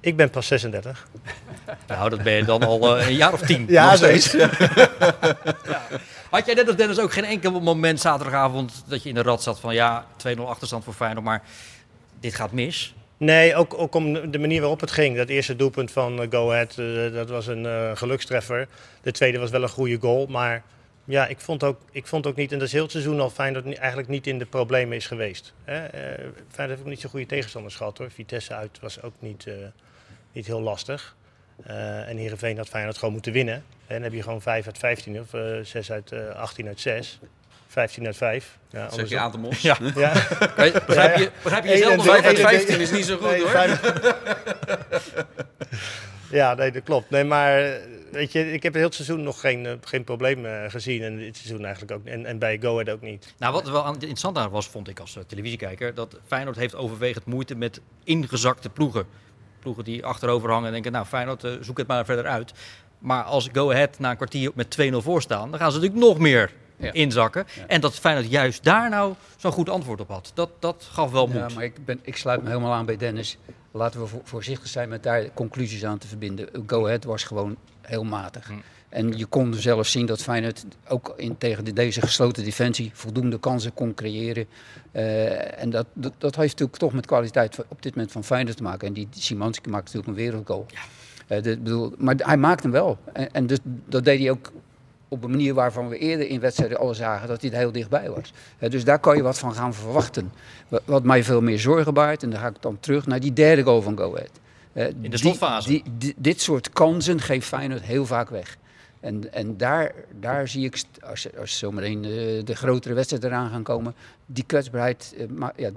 [0.00, 1.06] Ik ben pas 36.
[1.86, 3.64] Nou, dat ben je dan al eh, een jaar of tien.
[3.78, 4.36] Ja, nog steeds.
[6.30, 9.42] Had jij net als Dennis ook geen enkel moment zaterdagavond dat je in de rad
[9.42, 10.04] zat van ja,
[10.36, 11.42] 2-0 achterstand voor Feyenoord, maar
[12.20, 12.94] dit gaat mis?
[13.18, 15.16] Nee, ook, ook om de manier waarop het ging.
[15.16, 18.68] Dat eerste doelpunt van eh, Go Ahead, eh, dat was een eh, gelukstreffer.
[19.02, 20.26] De tweede was wel een goede goal.
[20.26, 20.62] Maar
[21.04, 23.30] ja, ik vond ook, ik vond ook niet, en dat is heel het seizoen al
[23.30, 25.52] fijn dat het eigenlijk niet in de problemen is geweest.
[25.64, 25.88] Hè?
[25.88, 28.10] Feyenoord heeft ook niet zo goede tegenstanders gehad hoor.
[28.10, 29.46] Vitesse uit was ook niet,
[30.32, 31.16] niet heel lastig.
[31.64, 33.64] En Heerenveen had Feyenoord gewoon moeten winnen.
[33.88, 36.80] En dan heb je gewoon 5 uit 15 of eh 6 uit eh 18 uit
[36.80, 37.18] 6.
[37.68, 38.58] 15 uit 5.
[38.70, 39.18] Ja, Zeg andersom.
[39.18, 39.60] je aan de mos?
[39.60, 39.76] Ja.
[39.94, 40.12] Ja.
[40.86, 42.14] Begrijp je, begrijp je jezelf nog wel?
[42.14, 43.78] 5 uit 21 15 is niet zo goed Nee, hoor.
[46.38, 47.10] ja, nee, dat klopt.
[47.10, 50.70] Nee, maar weet je, ik heb heel het seizoen nog geen, eh, geen probleem eh,
[50.70, 51.02] gezien.
[51.02, 52.06] En dit seizoen eigenlijk ook.
[52.06, 53.34] En, en bij Go Ahead ook niet.
[53.38, 56.74] Nou, wat er wel interessant aan was, vond ik als eh, televisiekijker, dat Feyenoord heeft
[56.74, 59.06] overwegend moeite met ingezakte ploegen.
[59.60, 62.52] Ploegen die achterover hangen en denken, nou Feyenoord, zoek het maar verder uit.
[62.98, 66.06] Maar als Go Ahead na een kwartier met 2-0 voor staan, dan gaan ze natuurlijk
[66.06, 66.92] nog meer Ja.
[66.92, 67.46] inzakken.
[67.66, 70.30] En dat Feyenoord juist daar nou zo'n goed antwoord op had.
[70.34, 71.36] Dat, dat gaf wel moed.
[71.36, 73.38] Ja, maar ik, ben, ik sluit me helemaal aan bij Dennis.
[73.70, 76.48] Laten we vo- voorzichtig zijn met daar conclusies aan te verbinden.
[76.66, 78.46] Go Ahead was gewoon heel matig.
[78.46, 78.52] Hm.
[78.88, 83.38] En je kon zelf zien dat Feyenoord ook in, tegen de, deze gesloten defensie voldoende
[83.38, 84.46] kansen kon creëren.
[84.92, 88.56] Eh, en dat, dat, dat heeft natuurlijk toch met kwaliteit op dit moment van Feyenoord
[88.56, 88.88] te maken.
[88.88, 90.66] En die, die maakt natuurlijk een wereldgoal.
[91.26, 92.98] Eh, de- bedoel, maar hij maakt hem wel.
[93.12, 94.52] En, en dus, dat deed hij ook
[95.08, 98.10] op een manier waarvan we eerder in wedstrijden al zagen dat hij er heel dichtbij
[98.10, 98.32] was.
[98.70, 100.32] Dus daar kan je wat van gaan verwachten.
[100.68, 103.32] Wa- Wat mij veel meer zorgen baart, en dan ga ik dan terug naar die
[103.32, 104.30] derde goal van Go Ahead.
[104.72, 105.68] Eh, de slotfase.
[105.68, 108.56] Die, die- dit soort kansen geeft Feyenoord heel vaak weg.
[109.00, 112.10] En, en daar, daar zie ik, als, als zometeen eh,
[112.44, 113.94] de grotere wedstrijden eraan gaan komen,
[114.26, 115.70] die kwetsbaarheid, eh, maar, ja,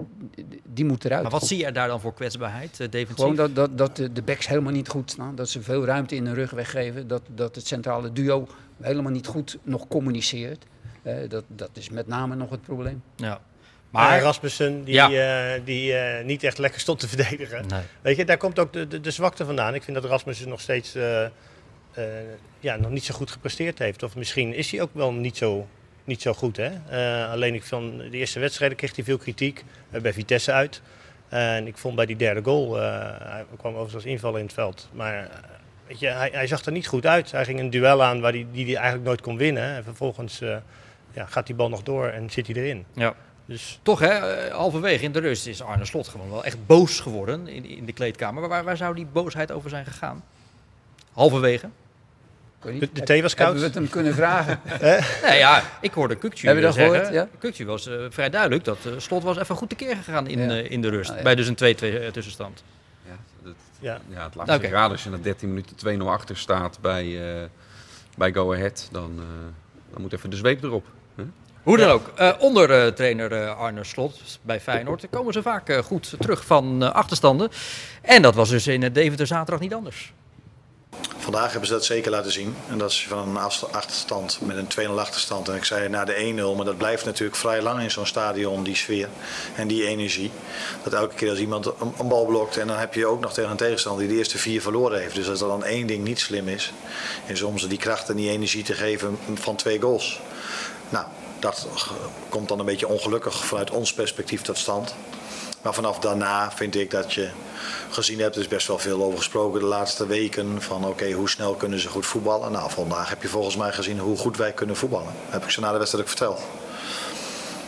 [0.64, 1.22] die, moet eruit.
[1.22, 3.16] Maar wat zie je daar dan voor kwetsbaarheid, eh, defensief?
[3.16, 5.34] Gewoon dat, dat, dat de, de backs helemaal niet goed staan.
[5.34, 7.08] Dat ze veel ruimte in de rug weggeven.
[7.08, 8.48] Dat, dat het centrale duo
[8.80, 10.64] helemaal niet goed nog communiceert.
[11.02, 13.02] Eh, dat, dat is met name nog het probleem.
[13.16, 13.40] Ja.
[13.90, 15.10] Maar Rasmussen, die, Ja.
[15.54, 17.66] eh, die eh, niet echt lekker stond te verdedigen.
[17.66, 17.82] nee.
[18.00, 19.74] Weet je, daar komt ook de, de, de zwakte vandaan.
[19.74, 20.96] Ik vind dat Rasmussen nog steeds
[21.92, 22.04] eh,
[22.60, 24.02] ja, nog niet zo goed gepresteerd heeft.
[24.02, 25.66] Of misschien is hij ook wel niet zo,
[26.04, 26.56] niet zo goed.
[26.56, 26.70] Hè?
[26.88, 29.64] Eh, alleen ik van de eerste wedstrijden kreeg hij veel kritiek.
[29.90, 30.82] eh, bij Vitesse uit.
[31.28, 34.88] en ik vond bij die derde goal, hij kwam overigens als invaller in het veld.
[34.92, 35.30] Maar
[35.86, 37.30] weet je, hij, hij zag er niet goed uit.
[37.30, 39.76] Hij ging een duel aan waar hij, die hij eigenlijk nooit kon winnen.
[39.76, 40.38] En vervolgens
[41.12, 42.84] ja, gaat die bal nog door en zit hij erin.
[42.92, 43.14] Ja.
[43.46, 47.48] Dus Toch hè, halverwege in de rust is Arne Slot gewoon wel echt boos geworden
[47.48, 48.40] in, in de kleedkamer.
[48.40, 50.24] Maar waar, waar zou die boosheid over zijn gegaan?
[51.12, 51.68] Halverwege?
[52.64, 53.58] Niet, de, de thee was Hebben koud.
[53.58, 54.60] we het hem kunnen vragen?
[55.28, 56.94] Nee ja, ik hoorde Kukcu Heb je dat zeggen.
[56.94, 57.28] gehoord, ja?
[57.38, 60.48] Kukcu was eh, vrij duidelijk dat eh, Slot was even goed tekeer gegaan in, Ja.
[60.50, 61.10] eh, in de rust.
[61.10, 61.22] Ah, ja.
[61.22, 62.62] Bij dus een 2-2 tussenstand.
[63.08, 64.00] Ja, dat, Ja.
[64.08, 64.68] ja, het laatste Oké.
[64.68, 67.48] raden als je na 13 minuten 2-0 achter staat bij, eh,
[68.16, 69.24] bij Go Ahead, dan, eh,
[69.92, 70.84] dan moet even de zweep erop.
[71.14, 71.22] hè?
[71.62, 75.72] Hoe dan ook, eh, onder eh, trainer eh, Arne Slot bij Feyenoord komen ze vaak
[75.84, 77.48] goed terug van achterstanden.
[78.02, 80.12] En dat was dus in het Deventer zaterdag niet anders.
[81.22, 82.56] Vandaag hebben ze dat zeker laten zien.
[82.68, 83.36] En dat is van een
[83.70, 85.48] achterstand met een 2-0 achterstand.
[85.48, 88.62] En ik zei na de 1-0, maar dat blijft natuurlijk vrij lang in zo'n stadion,
[88.62, 89.08] die sfeer
[89.54, 90.30] en die energie.
[90.82, 91.66] Dat elke keer als iemand
[91.98, 94.38] een, bal blokt en dan heb je ook nog tegen een tegenstander die de eerste
[94.38, 95.14] vier verloren heeft.
[95.14, 96.72] Dus als er dan één ding niet slim is,
[97.26, 100.20] is om ze die kracht en die energie te geven van twee goals.
[100.88, 101.06] Nou,
[101.38, 101.66] dat
[102.28, 104.94] komt dan een beetje ongelukkig vanuit ons perspectief tot stand.
[105.62, 107.30] Maar vanaf daarna vind ik dat je
[107.90, 110.62] gezien hebt, er is best wel veel over gesproken de laatste weken.
[110.62, 112.52] Van oké, hoe snel kunnen ze goed voetballen?
[112.52, 115.12] Nou, vandaag heb je volgens mij gezien hoe goed wij kunnen voetballen.
[115.28, 116.40] heb ik ze na de wedstrijd ook verteld.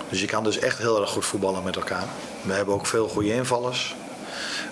[0.09, 2.05] Dus je kan dus echt heel erg goed voetballen met elkaar.
[2.43, 3.95] We hebben ook veel goede invallers.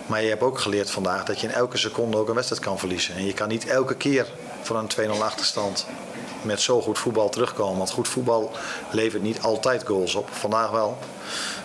[0.07, 2.79] Maar je hebt ook geleerd vandaag dat je in elke seconde ook een wedstrijd kan
[2.79, 3.15] verliezen.
[3.15, 4.27] En je kan niet elke keer
[4.63, 5.87] van een 2-0 achterstand
[6.43, 7.79] met zo goed voetbal terugkomen.
[7.79, 8.51] Want goed voetbal
[8.91, 10.29] levert niet altijd goals op.
[10.33, 10.99] Vandaag wel.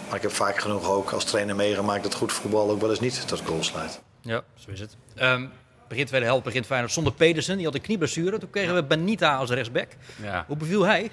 [0.08, 3.00] Maar ik heb vaak genoeg ook als trainer meegemaakt dat goed voetbal ook wel eens
[3.00, 4.02] niet tot goals leidt.
[4.22, 4.96] Ja, zo is het.
[5.16, 5.46] Ehm
[5.88, 7.56] begin tweede helft begint Feyenoord zonder Pedersen.
[7.56, 8.38] Die had een knieblessure.
[8.40, 9.88] Toen kregen we Benita als rechtsback.
[10.22, 10.44] Ja.
[10.48, 11.12] Hoe beviel hij?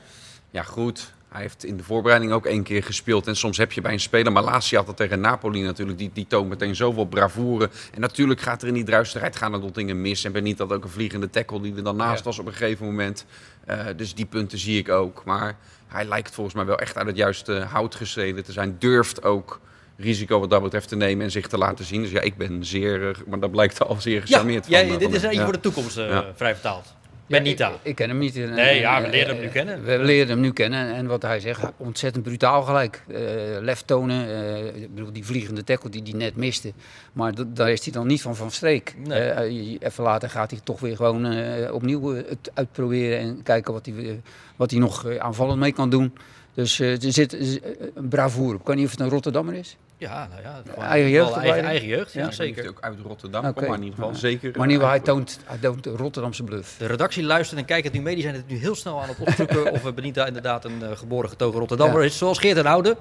[0.50, 1.12] Ja, goed.
[1.28, 3.26] Hij heeft in de voorbereiding ook één keer gespeeld.
[3.26, 5.98] En soms heb je bij een speler, maar Lazio had dat tegen Napoli natuurlijk.
[5.98, 7.70] Die, die toont meteen zoveel bravoure.
[7.94, 10.24] En natuurlijk gaat er in die druisterheid gaan er nog dingen mis.
[10.24, 12.24] En ben niet dat ook een vliegende tackle die er dan naast Ja.
[12.24, 13.24] was op een gegeven moment.
[13.64, 15.24] Eh, dus die punten zie ik ook.
[15.24, 15.56] Maar
[15.94, 18.76] hij lijkt volgens mij wel echt uit het juiste hout gesneden te zijn.
[18.78, 19.60] Durft ook
[19.96, 22.02] risico wat dat betreft te nemen en zich te laten zien.
[22.02, 24.92] Dus ja, ik ben zeer, eh, maar dat blijkt al zeer Ja, gecharmeerd jij, van,
[24.94, 25.44] eh, dit van is eentje Ja.
[25.44, 26.24] voor de toekomst, eh, Ja.
[26.34, 26.94] vrij vertaald.
[27.26, 27.68] Benita.
[27.70, 28.36] Ik, ik ken hem niet.
[28.36, 29.84] En, Nee, ja, we eh, leren hem eh, nu kennen.
[29.84, 30.94] We leren hem nu kennen.
[30.94, 33.02] En wat hij zegt, ontzettend brutaal gelijk.
[33.08, 33.20] Eh
[33.60, 34.26] lef tonen.
[34.28, 36.72] eh, ik bedoel, die vliegende tackle die hij net miste.
[37.12, 38.94] Maar daar is hij dan niet van van streek.
[39.06, 39.20] Nee.
[39.20, 43.18] Eh, even later gaat hij toch weer gewoon eh, opnieuw eh, het uitproberen.
[43.18, 44.12] En kijken wat hij, eh,
[44.56, 46.12] wat hij nog eh, aanvallend mee kan doen.
[46.54, 47.48] Dus eh, er zit eh,
[47.94, 48.58] een bravoure.
[48.58, 49.76] Ik weet niet of het een Rotterdammer is.
[50.08, 50.82] Ja, nou ja.
[50.86, 51.52] Eigen jeugdopleiding.
[51.54, 52.30] Eigen, eigen jeugd, ja, Ja.
[52.30, 52.62] Zeker.
[52.62, 54.16] hij ook uit Rotterdam maar in ieder geval Ja.
[54.16, 54.50] zeker.
[54.56, 56.76] Maar in ieder geval, eh, hij toont, hij toont de Rotterdamse bluff.
[56.78, 58.14] De redactie luistert en kijkt het nu mee.
[58.14, 60.96] Die zijn het nu heel snel aan het opzoeken of eh, Benita inderdaad een eh,
[60.96, 62.06] geboren getogen Rotterdammer Ja.
[62.06, 62.18] is.
[62.18, 62.96] Zoals Geert en Oude.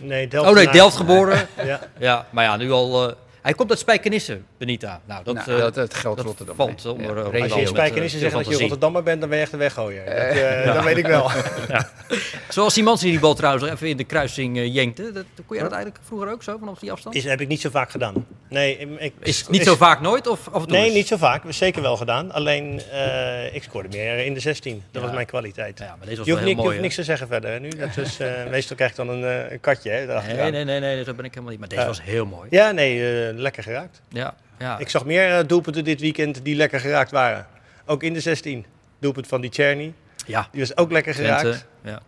[0.00, 0.48] Nee, Delft.
[0.48, 1.48] Oh nee, Delft geboren.
[1.64, 1.80] Ja.
[1.98, 3.08] Ja, maar ja, nu al...
[3.08, 5.00] eh, hij komt uit Spijkenisse, Benita.
[5.04, 6.56] Nou, dat, Nou, eh, dat, dat geldt dat Rotterdam.
[6.56, 8.56] valt onder, Ja, eh, Als je in eh, Spijkenissen zegt dat je.
[8.58, 10.04] Rotterdammer bent, dan ben je echt de weggooier.
[10.04, 11.30] Dat, eh, Dat weet ik wel.
[12.48, 15.12] Zoals Simons die die bal trouwens even in de kruising eh, jenkte.
[15.12, 17.14] Dat, kon je dat eigenlijk vroeger ook zo, vanaf die afstand?
[17.14, 18.26] Is, heb ik niet zo vaak gedaan.
[18.48, 20.94] Nee, ik, Is niet zo vaak nooit of af en toe Nee, eens?
[20.94, 21.42] niet zo vaak.
[21.48, 22.32] Zeker wel gedaan.
[22.32, 24.74] Alleen, eh, ik scoorde meer in de 16.
[24.74, 25.00] Dat Ja.
[25.06, 25.78] was mijn kwaliteit.
[25.78, 26.68] Ja, maar deze was je wel hoeft, heel ni- je mooi.
[26.68, 27.60] hoeft niks te zeggen verder.
[27.60, 27.68] Nu.
[27.68, 30.80] Dat is, eh, meestal krijg je dan een, eh, een katje hè, nee, nee, nee,
[30.80, 31.58] nee, zo ben ik helemaal niet.
[31.60, 31.86] Maar deze Ja.
[31.86, 32.46] was heel mooi.
[32.50, 32.96] Ja, nee,
[33.38, 34.00] eh, lekker geraakt.
[34.08, 34.78] Ja, ja.
[34.78, 37.46] Ik zag meer eh, doelpunten dit weekend die lekker geraakt waren.
[37.86, 38.66] Ook in de 16.
[38.98, 39.92] Doelpunt van die Czerny.
[40.26, 40.48] ja.
[40.52, 41.40] Die was ook lekker geraakt.
[41.40, 42.00] Twente, ja.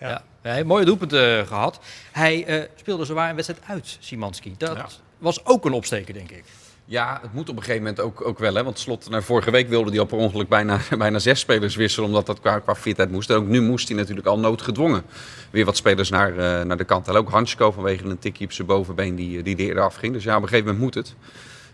[0.00, 0.08] Ja.
[0.08, 0.22] Ja.
[0.50, 1.80] Hij mooie doelpunten gehad.
[2.12, 4.54] Hij eh, speelde zowaar een wedstrijd uit, Simanski.
[4.58, 4.86] Dat Ja.
[5.18, 6.44] was ook een opsteker, denk ik.
[6.90, 8.54] Ja, het moet op een gegeven moment ook, ook wel.
[8.54, 8.64] Hè?
[8.64, 12.08] Want slot, nou, vorige week wilde hij al per ongeluk bijna, bijna zes spelers wisselen.
[12.08, 13.30] Omdat dat qua, qua fitheid moest.
[13.30, 15.02] En ook nu moest hij natuurlijk al noodgedwongen
[15.50, 17.20] weer wat spelers naar, eh, naar de kant halen.
[17.20, 20.12] Ook Hansko vanwege een tikje op zijn bovenbeen die, die er eerder afging.
[20.12, 21.14] Dus ja, op een gegeven moment moet het.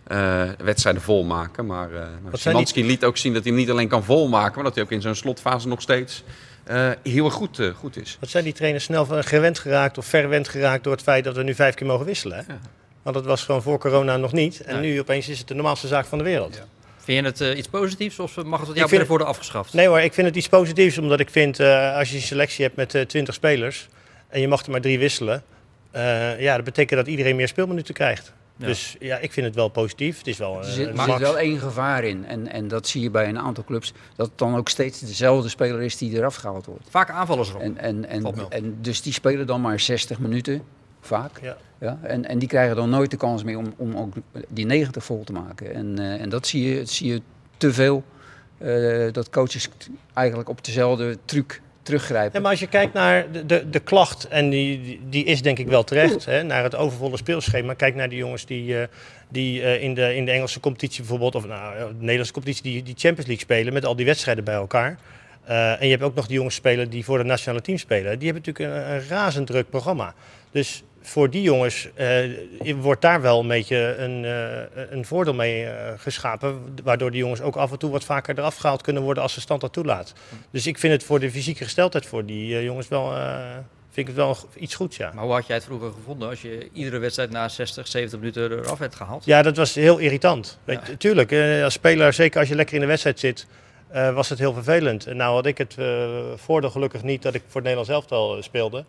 [0.05, 1.67] eh, wedstrijden volmaken.
[1.67, 2.03] Maar uh,
[2.75, 4.55] liet ook zien dat hij hem niet alleen kan volmaken.
[4.55, 6.25] Maar dat hij ook in zo'n slotfase nog steeds
[7.03, 8.17] heel erg goed, goed is.
[8.21, 11.43] Wat zijn die trainers snel gewend geraakt of verwend geraakt door het feit dat we
[11.43, 12.37] nu vijf keer mogen wisselen?
[12.37, 12.53] Hè?
[12.53, 12.61] Ja.
[13.05, 14.61] Want dat was gewoon voor corona nog niet.
[14.61, 14.93] En Nee.
[14.93, 16.55] nu opeens is het de normaalste zaak van de wereld.
[16.55, 16.65] Ja.
[16.97, 19.73] Vind je het eh, iets positiefs of mag het wat jou het- worden afgeschaft?
[19.73, 20.99] Nee hoor, ik vind het iets positiefs.
[20.99, 23.89] Omdat ik vind, eh, als je een selectie hebt met eh 20 spelers
[24.29, 25.43] en je mag er maar drie wisselen.
[25.91, 28.33] eh, ja, dat betekent dat iedereen meer speelminuten krijgt.
[28.57, 28.67] Ja.
[28.67, 30.19] Dus ja, ik vind het wel positief.
[30.19, 32.25] Het is wel Er eh, zit, er zit wel één gevaar in.
[32.27, 33.93] En, en dat zie je bij een aantal clubs.
[34.17, 36.87] Dat het dan ook steeds dezelfde speler is die eraf gehaald wordt.
[36.91, 37.61] Vaak aanvallers erop.
[37.63, 40.63] En, en, en, en dus die spelen dan maar 60 minuten.
[41.07, 41.31] Vaak.
[41.43, 41.57] Ja.
[41.79, 44.15] Ja, en, en die krijgen dan nooit de kans meer om, om ook
[44.49, 45.75] die 90 vol te maken.
[45.75, 47.21] En, eh, en dat zie je, dat zie je
[47.57, 48.05] te veel.
[48.59, 49.69] eh, dat coaches
[50.15, 52.33] eigenlijk op dezelfde truc teruggrijpen.
[52.35, 55.59] Ja, maar als je kijkt naar de, de, de klacht, en die, die- is denk
[55.59, 57.75] ik wel terecht, hè, naar het overvolle speelschema.
[57.75, 58.87] Kijk naar die jongens die, eh,
[59.29, 62.95] die in, de, in de Engelse competitie bijvoorbeeld, of nou, de Nederlandse competitie, die, die
[62.97, 64.99] Champions League spelen met al die wedstrijden bij elkaar.
[65.45, 68.19] En je hebt ook nog die jongens spelen die voor het nationale team spelen.
[68.19, 70.15] Die hebben natuurlijk een, een razend druk programma.
[70.51, 75.65] Dus voor die jongens eh, wordt daar wel een beetje een, eh, een voordeel mee
[75.65, 76.77] eh, geschapen.
[76.83, 79.41] Waardoor die jongens ook af en toe wat vaker eraf gehaald kunnen worden als de
[79.41, 80.13] stand dat toelaat.
[80.51, 83.13] Dus ik vind het voor de fysieke gesteldheid voor die jongens wel,
[83.91, 85.11] vind ik het wel iets goeds, ja.
[85.15, 88.51] Maar hoe had jij het vroeger gevonden als je iedere wedstrijd na 60, 70 minuten
[88.51, 89.25] eraf werd gehaald?
[89.25, 90.59] Ja, dat was heel irritant.
[90.65, 90.81] Ja.
[90.99, 91.33] Tuurlijk,
[91.65, 93.47] als speler, zeker als je lekker in de wedstrijd zit,
[94.15, 95.07] was het heel vervelend.
[95.07, 98.43] En nou had ik het eh, voordeel gelukkig niet dat ik voor het Nederlands elftal
[98.43, 98.85] speelde.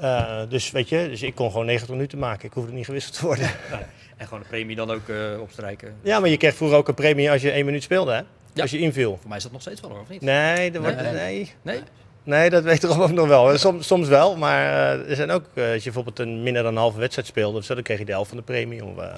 [0.00, 2.46] Eh, dus weet je, dus ik kon gewoon 90 minuten maken.
[2.46, 3.50] Ik hoefde niet gewisseld te worden.
[4.16, 5.94] En gewoon de premie dan ook eh, opstrijken.
[6.02, 8.20] ja, maar je kreeg vroeger ook een premie als je één minuut speelde, hè?
[8.52, 8.62] Ja.
[8.62, 9.16] Als je inviel.
[9.20, 10.20] Voor mij is dat nog steeds wel hoor, of niet?
[10.20, 11.12] Nee, dat, wordt- Nee.
[11.12, 11.52] nee.
[11.62, 11.80] Nee?
[12.22, 13.58] Nee, dat weet ik ook nog wel.
[13.58, 16.78] Soms, soms wel, maar eh, er zijn ook, als je bijvoorbeeld een minder dan een
[16.78, 18.84] halve wedstrijd speelde, of zo, dan kreeg je de helft van de premie.
[18.84, 19.12] Of, eh,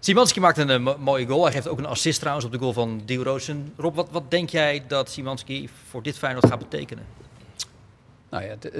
[0.00, 1.42] Simanski maakt een mo- mooie goal.
[1.44, 3.72] Hij geeft ook een assist trouwens op de goal van Diorosen.
[3.76, 7.04] Rob, wat, wat denk jij dat Simanski voor dit Feyenoord gaat betekenen?
[8.30, 8.70] Nou ja, het,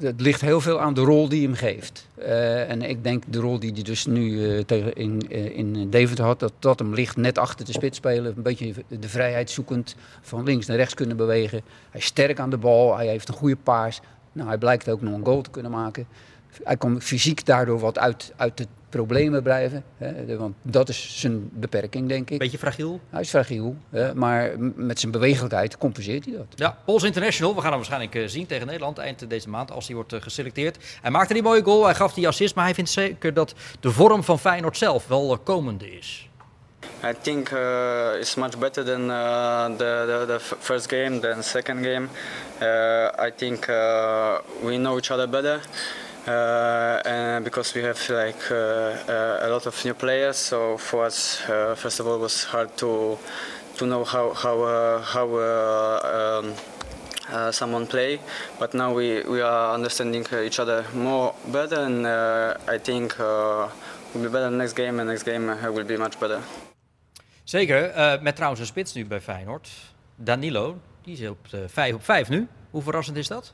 [0.00, 2.08] het- ligt heel veel aan de rol die hem geeft.
[2.14, 5.90] Eh, en ik denk de rol die hij dus nu eh, tegen in, eh, in
[5.90, 8.32] Deventer had, dat dat hem ligt net achter de spits spelen.
[8.36, 11.60] Een beetje de vrijheid zoekend, van links naar rechts kunnen bewegen.
[11.90, 14.00] Hij is sterk aan de bal, hij heeft een goede paas.
[14.32, 16.06] Nou, hij blijkt ook nog een goal te kunnen maken.
[16.62, 19.84] Hij kan fysiek daardoor wat uit, uit de problemen blijven.
[19.96, 22.38] Hè, want dat is zijn beperking, denk ik.
[22.38, 23.00] Beetje fragiel.
[23.10, 26.46] Hij is fragiel, hè, maar met zijn bewegelijkheid compenseert hij dat.
[26.54, 27.54] Ja, Pols International.
[27.54, 30.20] We gaan hem waarschijnlijk eh, zien tegen Nederland eind deze maand als hij wordt eh,
[30.20, 30.78] geselecteerd.
[31.02, 33.90] Hij maakte die mooie goal, hij gaf die assist, maar hij vindt zeker dat de
[33.90, 36.28] vorm van Feyenoord zelf wel eh, komende is.
[37.04, 42.08] I think uh, it's much better than uh, the, the, first game, than second game.
[42.62, 45.60] Uh, I think uh, we know each other better.
[46.26, 51.04] Uh, and because we have like uh, uh, a lot of new players, so for
[51.04, 53.18] us, uh, first of all, was hard to
[53.76, 56.54] to know how how uh, how uh, um,
[57.32, 58.20] uh, someone play.
[58.58, 63.68] But now we, we are understanding each other more better, and uh, I think uh,
[64.12, 66.40] we'll be better next game, and next game uh, will be much better.
[67.44, 69.70] Zeker, eh, met trouwens een spits nu bij Feyenoord.
[70.16, 72.48] Danilo, die is op 5 op 5 nu.
[72.70, 73.52] Hoe verrassend is dat?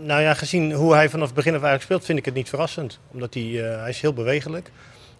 [0.00, 2.48] Nou ja, gezien hoe hij vanaf het begin af eigenlijk speelt, vind ik het niet
[2.48, 2.98] verrassend.
[3.12, 4.70] Omdat hij, eh, hij is heel bewegelijk.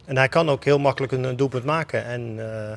[0.05, 2.05] En hij kan ook heel makkelijk een, een doelpunt maken.
[2.05, 2.77] En eh,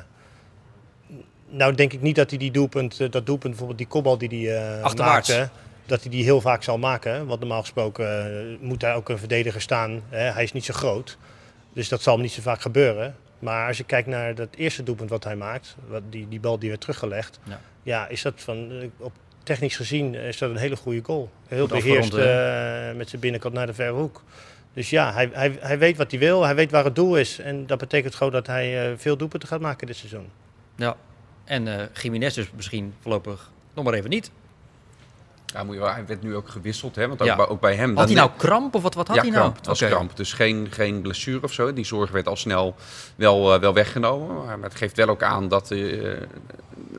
[1.48, 4.48] nou denk ik niet dat hij die doelpunt, eh, dat doelpunt, bijvoorbeeld die kopbal die
[4.48, 5.28] hij Achterwaarts.
[5.28, 5.50] maakte,
[5.86, 7.26] dat hij die heel vaak zal maken.
[7.26, 10.02] Want normaal gesproken moet daar ook een verdediger staan.
[10.08, 10.30] Hè?
[10.30, 11.16] Hij is niet zo groot.
[11.72, 13.16] Dus dat zal hem niet zo vaak gebeuren.
[13.38, 16.58] Maar als je kijkt naar dat eerste doelpunt wat hij maakt, wat die, die bal
[16.58, 17.60] die werd teruggelegd, Ja.
[17.82, 21.30] ja, is dat van, op technisch gezien is dat een hele goede goal.
[21.48, 24.22] Heel Goed beheerst afgerond, eh, met zijn binnenkant naar de verre hoek.
[24.72, 27.38] Dus ja, hij, hij, hij weet wat hij wil, hij weet waar het doel is.
[27.38, 30.28] En dat betekent gewoon dat hij eh, veel doelpunten gaat maken dit seizoen.
[30.76, 30.96] Ja.
[31.44, 34.30] En eh Jiménez dus misschien voorlopig nog maar even niet.
[35.52, 37.08] Ja, moet je wel, hij werd nu ook gewisseld, hè?
[37.08, 37.36] want ook, Ja.
[37.36, 37.96] bij, ook bij hem...
[37.96, 39.42] Had hij nou kramp of wat, wat had ja, hij nou?
[39.42, 39.56] kramp.
[39.56, 40.16] Het was kramp.
[40.16, 41.72] Dus geen, geen blessure of zo.
[41.72, 42.74] Die zorg werd al snel
[43.16, 44.44] wel, eh, wel weggenomen.
[44.44, 46.16] Maar het geeft wel ook aan dat, eh,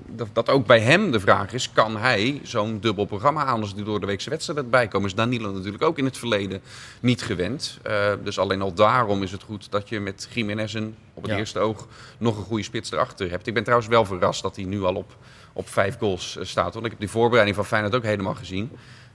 [0.07, 1.71] dat, dat ook bij hem de vraag is...
[1.71, 5.07] kan hij zo'n dubbel programma aan als die door de weekse wedstrijd bijkomen?
[5.09, 6.61] Is Danilo natuurlijk ook in het verleden
[6.99, 7.77] niet gewend.
[7.83, 11.31] Eh, dus alleen al daarom is het goed dat je met Jiménez een, op het
[11.31, 11.37] Ja.
[11.37, 11.87] eerste oog
[12.17, 13.47] nog een goede spits erachter hebt.
[13.47, 15.15] Ik ben trouwens wel verrast dat hij nu al op,
[15.53, 16.73] op vijf goals eh, staat.
[16.73, 18.71] Want ik heb die voorbereiding van Feyenoord ook helemaal gezien.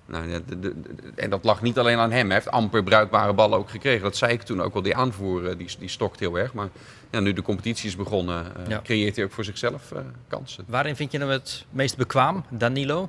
[0.06, 2.26] Nou, ja, de- de- de- en dat lag niet alleen aan hem.
[2.26, 4.02] Hij heeft amper bruikbare ballen ook gekregen.
[4.02, 4.82] Dat zei ik toen ook al.
[4.82, 6.52] Die aanvoer eh, die, die stokt heel erg.
[6.52, 6.68] Maar
[7.10, 8.80] ja, nu de competitie is begonnen, eh, Ja.
[8.84, 9.98] creëert hij ook voor zichzelf eh,
[10.28, 10.64] kansen.
[10.66, 13.08] Waarin vind je hem het meest bekwaam, Danilo?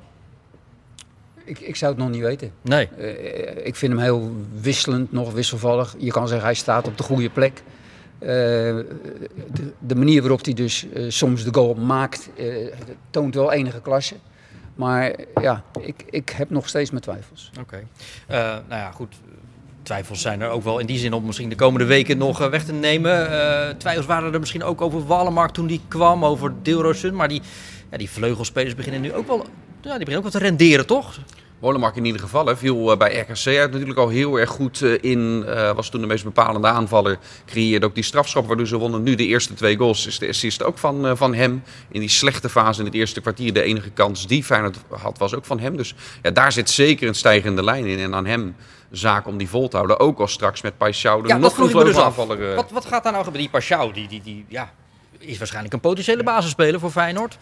[1.44, 2.52] Ik, ik zou het nog niet weten.
[2.62, 2.86] Nee.
[2.98, 5.94] Eh, ik vind hem heel wisselend, nog wisselvallig.
[5.98, 7.62] Je kan zeggen hij staat op de goede plek.
[8.20, 8.28] Eh,
[9.78, 12.46] de, manier waarop hij dus eh, soms de goal maakt, eh,
[13.10, 14.14] toont wel enige klasse.
[14.74, 17.50] Maar ja, ik, ik heb nog steeds mijn twijfels.
[17.60, 17.86] Oké.
[18.28, 19.14] Nou ja, goed.
[19.82, 22.64] Twijfels zijn er ook wel in die zin om misschien de komende weken nog weg
[22.64, 23.28] te nemen.
[23.78, 27.14] Twijfels waren er misschien ook over Wallenmark toen die kwam, over Deelroosun.
[27.14, 27.42] Maar die,
[27.90, 29.46] ja, die vleugelspelers beginnen nu ook wel,
[29.80, 31.18] ja, die beginnen ook wel te renderen, toch?
[31.60, 34.82] Molenmark in ieder geval hè, viel eh, bij RKC uit natuurlijk al heel erg goed
[34.82, 35.44] eh, in.
[35.46, 37.18] eh, was toen de meest bepalende aanvaller.
[37.46, 39.02] Creëerde ook die strafschop waardoor ze wonnen.
[39.02, 41.62] Nu de eerste twee goals is de assist ook van, van hem.
[41.88, 43.52] In die slechte fase in het eerste kwartier.
[43.52, 45.76] De enige kans die Feyenoord had was ook van hem.
[45.76, 47.98] Dus ja, daar zit zeker een stijgende lijn in.
[47.98, 48.54] En aan hem
[48.90, 50.00] zaak om die vol te houden.
[50.00, 51.26] Ook al straks met Paixão.
[51.26, 53.50] Ja, nog een dus eh, Wat, wat gaat daar nou gebeuren?
[53.50, 54.72] Die Pashao, die, die, die ja,
[55.18, 57.38] is waarschijnlijk een potentiële basisspeler voor Feyenoord.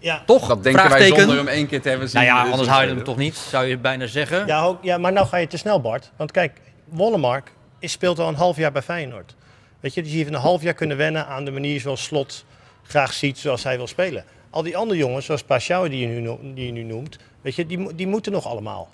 [0.00, 0.48] Ja, Toch?
[0.48, 2.22] Dat denken wij zonder hem één keer te hebben zien.
[2.22, 4.46] Nou ja, Dus- anders hou je hem toch niet, zou je bijna zeggen.
[4.46, 6.10] ja, ook, ja, maar nou ga je te snel Bart.
[6.16, 9.34] Want kijk, Wollemark is, speelt al een half jaar bij Feyenoord.
[9.80, 12.44] Weet je, dus die heeft een half jaar kunnen wennen aan de manier zoals Slot
[12.82, 14.24] graag ziet zoals hij wil spelen.
[14.50, 17.66] Al die andere jongens, zoals Pashao die je nu, die je nu noemt, weet je,
[17.66, 18.90] die, die moeten nog allemaal.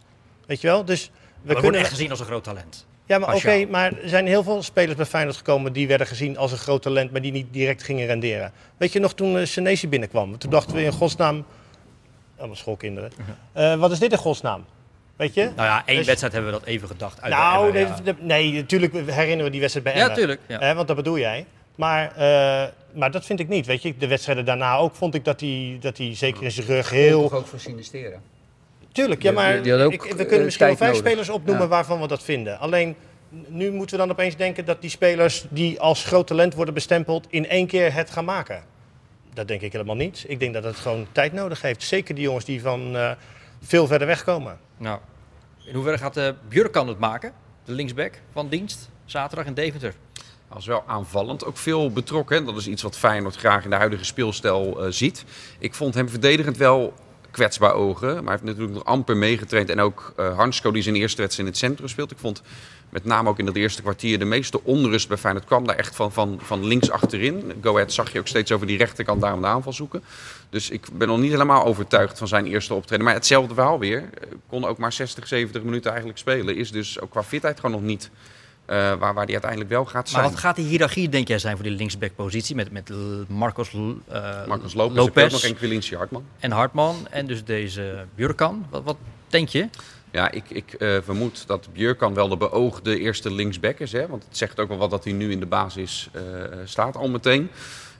[0.47, 0.85] Weet je wel?
[0.85, 1.81] Dus we we worden kunnen...
[1.81, 2.87] echt gezien als een groot talent.
[3.07, 6.37] Ja, maar oké, maar er zijn heel veel spelers bij Feyenoord gekomen die werden gezien
[6.39, 8.53] als een groot talent, maar die niet direct gingen renderen.
[8.77, 10.39] Weet je nog toen uh, Senesi binnenkwam?
[10.39, 11.45] Toen dachten we in godsnaam,
[12.37, 13.13] allemaal schoolkinderen,
[13.53, 14.65] Eh, wat is dit in godsnaam?
[15.17, 15.43] Weet je?
[15.43, 17.21] Nou ja, één Dus- wedstrijd hebben we dat even gedacht.
[17.23, 20.41] Uit nou, de, de- de- nee, natuurlijk herinneren we die wedstrijd bij Ja, tuurlijk.
[20.47, 20.59] Ja.
[20.59, 21.47] Hè, want dat bedoel jij.
[21.75, 23.97] Maar, eh, maar dat vind ik niet, weet je.
[23.99, 27.23] De wedstrijden daarna ook vond ik dat hij, dat hij zeker in zijn rug heel...
[27.23, 28.17] Toch ook voor Sinistera.
[28.95, 31.07] Tuurlijk, ja, maar die had ook, ik, we eh, kunnen misschien wel vijf nodig.
[31.07, 31.69] spelers opnoemen Ja.
[31.69, 32.59] waarvan we dat vinden.
[32.59, 32.97] Alleen,
[33.47, 37.27] nu moeten we dan opeens denken dat die spelers die als groot talent worden bestempeld,
[37.31, 38.63] in één keer het gaan maken.
[39.35, 40.25] Dat denk ik helemaal niet.
[40.29, 41.83] Ik denk dat het gewoon tijd nodig heeft.
[41.83, 43.11] Zeker die jongens die van eh,
[43.63, 44.59] veel verder weg komen.
[44.77, 44.99] Nou,
[45.67, 47.33] in hoeverre gaat uh, Björkan het maken?
[47.65, 49.95] De linksback van dienst, zaterdag in Deventer.
[50.49, 52.37] Als wel aanvallend, ook veel betrokken.
[52.37, 55.25] En Dat is iets wat Feyenoord graag in de huidige speelstijl eh, ziet.
[55.59, 56.93] Ik vond hem verdedigend wel
[57.35, 58.09] kwetsbaar ogen.
[58.09, 59.71] Maar hij heeft natuurlijk nog amper meegetraind.
[59.71, 62.11] En ook eh Hansko die zijn eerste wedstrijd in het centrum speelt.
[62.11, 62.43] Ik vond
[62.95, 65.95] met name ook in dat eerste kwartier de meeste onrust bij Feyenoord kwam daar echt
[65.97, 67.53] van, van, van links achterin.
[67.63, 70.03] Go Ahead zag je ook steeds over die rechterkant daarom de aanval zoeken.
[70.51, 73.05] Dus ik ben nog niet helemaal overtuigd van zijn eerste optreden.
[73.05, 73.99] Maar hetzelfde verhaal weer.
[73.99, 76.57] Eh, Kon ook maar 60, 70 minuten eigenlijk spelen.
[76.57, 78.11] Is dus ook qua fitheid gewoon nog niet
[78.67, 80.23] eh, waar, waar hij uiteindelijk wel gaat zijn.
[80.23, 82.55] Maar wat gaat die hiërarchie, denk jij, zijn voor die linksback-positie?
[82.55, 82.91] Met, met
[83.29, 83.73] Marcos,
[84.09, 86.25] eh, Marcus Lopez, Lopez nog en Quilinci Hartman.
[86.39, 88.67] en Hartman en dus deze Björkan.
[88.71, 88.97] Wat, wat
[89.29, 89.69] denk je?
[90.11, 93.93] Ja, ik, ik eh, vermoed dat Björkan wel de beoogde eerste linksback is.
[93.93, 94.07] Hè?
[94.07, 96.11] Want het zegt ook wel wat dat hij nu in de basis
[96.65, 97.51] staat al meteen.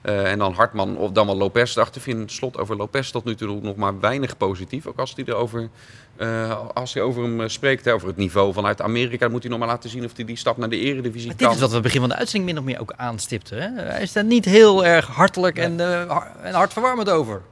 [0.05, 1.75] Eh, en dan Hartman of dan wel Lopez.
[1.75, 4.87] Dacht ik vind slot over Lopez tot nu toe nog maar weinig positief.
[4.87, 5.69] Ook als hij, erover,
[6.17, 9.51] eh, als hij over hem eh, spreekt, hè, over het niveau vanuit Amerika, moet hij
[9.51, 11.47] nog maar laten zien of hij die stap naar de eredivisie Maar kan.
[11.47, 13.63] dit is wat we begin van de uitzending min of meer ook aanstipten.
[13.63, 13.83] Hè?
[13.83, 17.43] Hij is daar niet heel erg hartelijk en, har- en hartverwarmend over.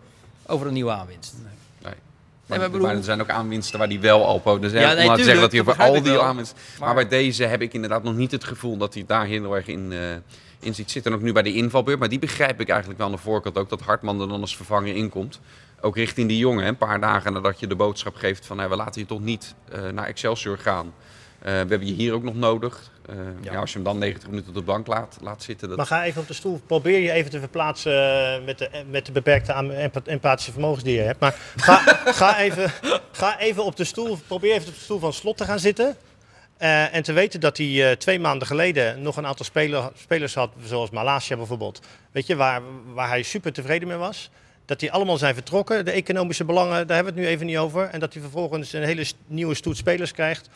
[0.47, 1.35] Over een nieuwe aanwinst.
[2.59, 4.97] Maar, maar er zijn ook aanwinsten waar die wel al potentieel Ja, zijn.
[4.99, 6.59] nee, nou zeggen dat hij over al die aanwinsten...
[6.79, 9.55] Maar, Maar- bij deze heb ik inderdaad nog niet het gevoel dat hij daar heel
[9.57, 9.99] erg in, eh,
[10.61, 11.13] in ziet zitten.
[11.13, 11.99] En ook nu bij de invalbeurt.
[11.99, 13.69] Maar die begrijp ik eigenlijk wel aan de voorkant ook.
[13.69, 15.41] Dat Hartman er dan als vervanger in komt.
[15.81, 16.63] Ook richting die jongen.
[16.63, 16.69] hè.
[16.69, 18.59] Een paar dagen nadat je de boodschap geeft van...
[18.59, 20.87] hé, we laten je toch niet eh, naar Excelsior gaan.
[21.39, 22.91] Eh, we hebben je hier ook nog nodig.
[23.07, 23.55] Eh, ja.
[23.55, 25.69] als je hem dan 90 minuten op de bank laat, laat zitten...
[25.69, 25.77] Dat...
[25.77, 26.61] Maar ga even op de stoel.
[26.67, 29.53] Probeer je even te verplaatsen eh, met de, met de beperkte
[30.05, 31.21] empathische vermogens die je hebt.
[31.21, 31.77] Maar ga,
[32.21, 32.73] ga, even,
[33.13, 34.19] ga even op de stoel.
[34.27, 35.97] Probeer even op de stoel van slot te gaan zitten.
[36.63, 40.35] Eh, en te weten dat hij eh, twee maanden geleden nog een aantal speler, spelers
[40.35, 41.81] had, zoals Malasia bijvoorbeeld.
[42.11, 42.63] Weet je, waar,
[42.95, 44.31] waar hij super tevreden mee was.
[44.65, 45.85] Dat die allemaal zijn vertrokken.
[45.85, 47.89] De economische belangen, daar hebben we het nu even niet over.
[47.89, 50.49] En dat hij vervolgens een hele nieuwe stoet spelers krijgt.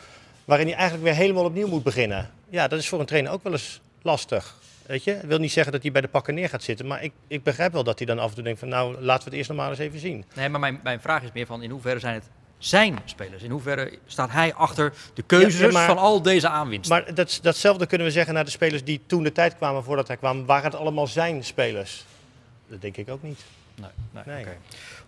[0.47, 2.31] Waarin hij eigenlijk weer helemaal opnieuw moet beginnen.
[2.49, 4.55] Ja, dat is voor een trainer ook wel eens lastig.
[4.87, 6.87] Weet je, ik wil niet zeggen dat hij bij de pakken neer gaat zitten.
[6.87, 9.25] Maar ik, ik begrijp wel dat hij dan af en toe denkt van nou, laten
[9.25, 10.25] we het eerst nog maar eens even zien.
[10.35, 12.25] Nee, maar mijn, mijn vraag is meer van in hoeverre zijn het
[12.59, 13.43] zijn spelers?
[13.43, 16.97] In hoeverre staat hij achter de keuzes Ja, ja, maar- van al deze aanwinsten?
[16.97, 20.07] Maar dat, datzelfde kunnen we zeggen naar de spelers die toen de tijd kwamen voordat
[20.09, 20.47] hij kwam.
[20.47, 22.05] Waren het allemaal zijn spelers?
[22.69, 23.41] Dat denk ik ook niet.
[23.75, 24.45] Nee, nee, Nee.
[24.45, 24.57] oké.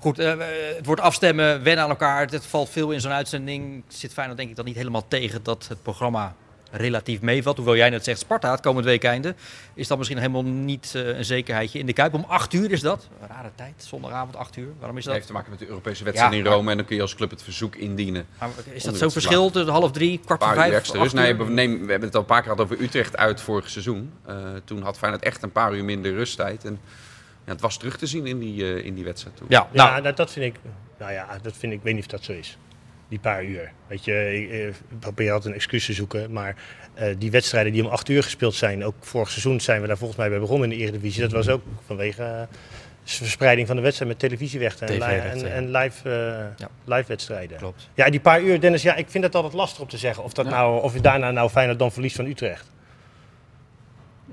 [0.01, 0.35] Goed, eh,
[0.77, 2.27] het wordt afstemmen, wennen aan elkaar.
[2.31, 3.83] Het valt veel in zo'n uitzending.
[3.89, 6.35] Zit Feyenoord denk ik dan niet helemaal tegen dat het programma
[6.71, 7.57] relatief meevalt.
[7.57, 9.35] Hoewel jij net zegt Sparta het komend weekende.
[9.75, 12.15] Is dat misschien helemaal niet eh, een zekerheidje in de Kuip.
[12.15, 13.09] Om 8 uur is dat.
[13.23, 14.69] Een rare tijd, zondagavond 8 uur.
[14.79, 15.13] Waarom is Dat dat?
[15.15, 16.71] heeft te maken met de Europese wedstrijd Ja, in Rome.
[16.71, 18.27] En dan kun je als club het verzoek indienen.
[18.39, 20.73] Maar is dat zo'n het verschil tussen half drie, kwart voor vijf?
[20.73, 21.15] extra acht rust.
[21.25, 23.71] Nee, we, neem- we hebben het al een paar keer gehad over Utrecht uit vorig
[23.71, 24.13] seizoen.
[24.27, 26.65] Eh, toen had Feyenoord echt een paar uur minder rusttijd.
[26.65, 26.81] En
[27.49, 29.47] ja, het was terug te zien in die, eh, in die wedstrijd toen.
[29.51, 30.61] Ja, Ja, nou, dat, dat vind ik.
[30.99, 31.79] Nou ja, dat vind ik.
[31.79, 32.59] Ik weet niet of dat zo is.
[33.09, 33.73] Die paar uur.
[33.87, 36.33] Weet je, ik, eh, probeer altijd een excuus te zoeken.
[36.33, 36.57] Maar
[36.95, 38.85] eh, die wedstrijden die om acht uur gespeeld zijn.
[38.85, 41.23] Ook vorig seizoen zijn we daar volgens mij bij begonnen in de Eredivisie.
[41.23, 42.43] Dat was ook vanwege eh,
[43.05, 45.47] verspreiding van de wedstrijd met televisierechten en, en, ja.
[45.47, 46.69] en live, eh, Ja.
[46.85, 47.57] live wedstrijden.
[47.57, 47.89] klopt.
[47.95, 50.25] Ja, die paar uur, Dennis, ja, ik vind het altijd lastig om te zeggen.
[50.25, 52.71] Of, dat nou, of je daarna nou Feyenoord dan verliest van Utrecht.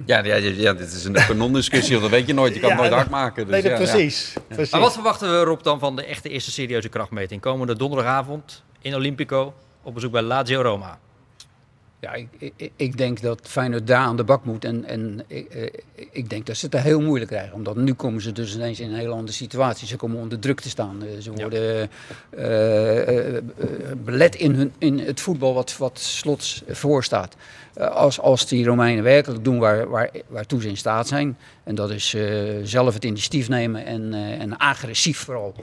[0.05, 2.53] Ja, ja, ja, dit is een non-discussie, want dat weet je nooit.
[2.53, 3.47] Je kan het nooit hard maken.
[3.47, 4.35] Dus nee, precies.
[4.71, 7.41] Maar wat verwachten we Rob dan van de echte eerste serieuze krachtmeting?
[7.41, 9.53] Komende donderdagavond in Olympico
[9.83, 10.99] op bezoek bij Lazio Roma.
[12.05, 14.65] Ja, ik, ik, ik denk dat Feyenoord daar aan de bak moet.
[14.65, 17.53] En, en ik, ik denk dat ze het heel moeilijk krijgen.
[17.53, 19.87] Omdat nu komen ze dus ineens in een hele andere situatie.
[19.87, 21.03] Ze komen onder druk te staan.
[21.03, 21.89] Eh, Ze worden
[22.29, 23.43] eh, eh,
[24.03, 27.35] belet in, hun, in het voetbal wat, wat slots voorstaat.
[27.73, 31.37] Eh, als, als die Romeinen werkelijk doen waar, waar, waartoe ze in staat zijn.
[31.63, 32.15] En dat is
[32.63, 35.55] zelf het initiatief nemen en, en agressief vooral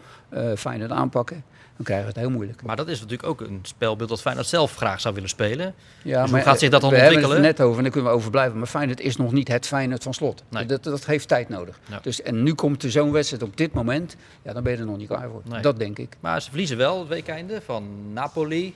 [0.56, 1.44] Feyenoord aanpakken.
[1.82, 2.62] Dan krijgen we het heel moeilijk.
[2.62, 5.74] Maar dat is natuurlijk ook een spelbeeld dat Feyenoord zelf graag zou willen spelen.
[6.02, 7.44] Ja, Dus hoe gaat zich dat dan we hebben ontwikkelen?
[7.46, 8.58] het er net over en daar kunnen we over blijven.
[8.58, 10.42] Maar Feyenoord is nog niet het Feyenoord van slot.
[10.48, 10.66] Nee.
[10.66, 11.78] Dat, dat heeft tijd nodig.
[11.88, 11.98] Ja.
[12.02, 14.16] Dus, en nu komt er zo'n wedstrijd op dit moment.
[14.42, 15.42] Ja, dan ben je er nog niet klaar voor.
[15.44, 15.60] Nee.
[15.62, 16.16] Dat denk ik.
[16.20, 18.74] Maar ze verliezen wel het weekende van Napoli.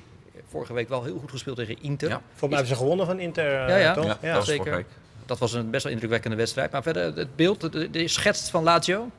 [0.51, 2.09] Vorige week wel heel goed gespeeld tegen Inter.
[2.09, 2.21] Ja.
[2.35, 3.95] Voor mij hebben ze gewonnen van Inter, eh, Ja, ja.
[3.95, 4.05] toch?
[4.05, 4.85] Ja, dat was zeker.
[5.27, 6.73] Dat was een best wel indrukwekkende wedstrijd.
[6.73, 9.11] Maar verder, het beeld, de, de schetst van Lazio.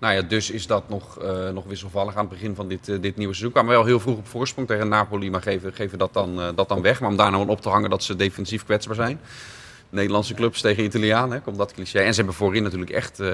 [0.00, 3.00] Nou ja, dus is dat nog, eh, nog wisselvallig aan het begin van dit, eh,
[3.00, 3.52] dit nieuwe seizoen.
[3.52, 6.68] Kwamen wel heel vroeg op voorsprong tegen Napoli, maar geven, geven dat, dan, eh, dat
[6.68, 7.00] dan weg.
[7.00, 9.20] Maar om daar nou op te hangen dat ze defensief kwetsbaar zijn.
[9.90, 11.98] Nederlandse clubs tegen Italianen, komt dat cliché.
[11.98, 13.28] En ze hebben voorin natuurlijk echt, eh,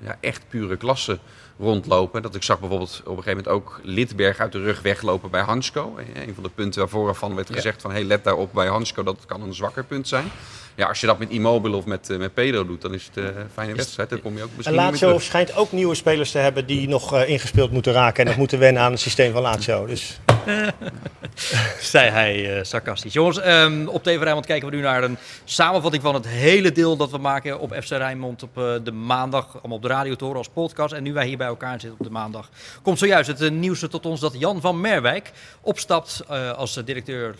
[0.00, 1.18] ja, echt pure klasse
[1.58, 2.22] rondlopen.
[2.22, 5.40] Dat ik zag bijvoorbeeld op een gegeven moment ook Lidberg uit de rug weglopen bij
[5.40, 5.96] Hansko.
[6.14, 7.90] Een van de punten waar vooraf werd gezegd van...
[7.90, 10.30] Hey, let daarop bij Hansko, dat kan een zwakker punt zijn.
[10.74, 13.16] Ja, als je dat met Immobile of met, eh, met Pedro doet, dan is het
[13.16, 14.08] eh, een fijne wedstrijd.
[14.08, 17.24] Dan kom je ook En misschien Lazio schijnt ook nieuwe spelers te hebben die nog
[17.24, 19.86] ingespeeld moeten raken en nog moeten wennen aan het systeem van Lazio.
[19.86, 20.20] Dus
[21.80, 23.12] Zei hij eh, sarcastisch.
[23.12, 26.96] Jongens, ehm, op TV Rijnmond kijken we nu naar een samenvatting van het hele deel
[26.96, 29.54] dat we maken op FC Rijnmond op eh, de maandag.
[29.54, 30.92] Allemaal op de radiotoren als podcast.
[30.92, 32.50] En nu wij hier bij elkaar zitten op de maandag,
[32.82, 37.34] komt zojuist het eh, nieuwste tot ons dat Jan van Merwijk opstapt als directeur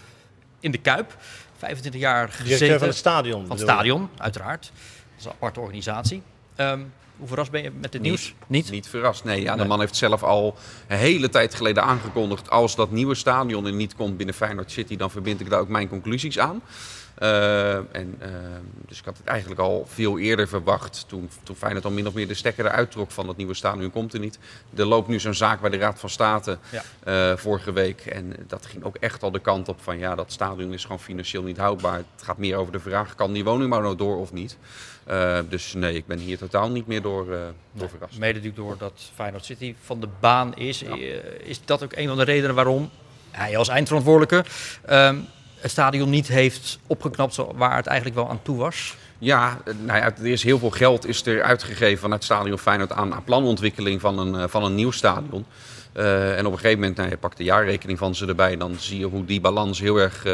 [0.61, 1.17] in de Kuip.
[1.59, 2.47] 25 jaar gezeten.
[2.47, 3.47] directeur van het stadion.
[3.47, 4.63] Van het stadion, uiteraard.
[4.63, 6.23] Dat is een aparte organisatie.
[6.57, 6.81] Ehm,
[7.17, 8.35] hoe verrast ben je met dit nieuws?
[8.47, 8.71] Niet?
[8.71, 9.25] Niet verrast.
[9.25, 10.57] Nee, ja, de man heeft zelf al
[10.89, 12.51] een hele tijd geleden aangekondigd.
[12.51, 15.69] Als dat nieuwe stadion er niet komt binnen Feyenoord City, dan verbind ik daar ook
[15.69, 16.63] mijn conclusies aan.
[17.17, 18.29] Eh, en, eh,
[18.87, 21.05] dus ik had het eigenlijk al veel eerder verwacht.
[21.09, 23.91] Toen, toen Feyenoord al min of meer de stekker eruit trok van dat nieuwe stadion.
[23.91, 24.39] Komt er niet.
[24.75, 26.83] Er loopt nu zo'n zaak bij de Raad van State Ja.
[27.05, 28.01] eh, vorige week.
[28.01, 31.01] En dat ging ook echt al de kant op van ja, dat stadion is gewoon
[31.01, 31.97] financieel niet houdbaar.
[31.97, 34.57] Het gaat meer over de vraag, kan die woningbouw nou door of niet?
[35.07, 37.39] Eh, dus nee, ik ben hier totaal niet meer door, eh,
[37.73, 38.19] door verrast.
[38.19, 40.83] Mede natuurlijk doordat Feyenoord City van de baan is.
[40.83, 40.95] Eh,
[41.45, 42.91] Is dat ook een van de redenen waarom
[43.31, 44.45] hij als eindverantwoordelijke
[44.87, 45.17] ehm,
[45.57, 48.97] het stadion niet heeft opgeknapt waar het eigenlijk wel aan toe was?
[49.19, 53.15] Ja, nou ja, er is heel veel geld is er uitgegeven vanuit Stadion Feyenoord aan,
[53.15, 55.47] aan planontwikkeling van een, van een nieuw stadion.
[55.97, 58.75] Eh, en op een gegeven moment, nou, je pakt de jaarrekening van ze erbij, dan
[58.79, 60.33] zie je hoe die balans heel erg, eh,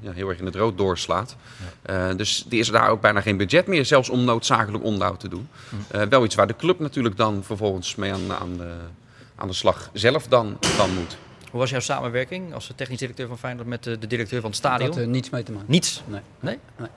[0.00, 1.36] ja, heel erg in het rood doorslaat.
[1.82, 5.28] Eh, dus er is daar ook bijna geen budget meer, zelfs om noodzakelijk onderhoud te
[5.28, 5.48] doen.
[5.88, 8.74] Eh, wel iets waar de club natuurlijk dan vervolgens mee aan, aan, de,
[9.36, 11.16] aan de slag zelf dan, dan moet.
[11.50, 14.58] Hoe was jouw samenwerking als technisch directeur van Feyenoord met de, de directeur van het
[14.58, 14.86] stadion?
[14.86, 15.70] Dat had er niets mee te maken.
[15.70, 16.02] Niets?
[16.06, 16.20] Nee.
[16.40, 16.58] Nee?
[16.76, 16.88] Nee.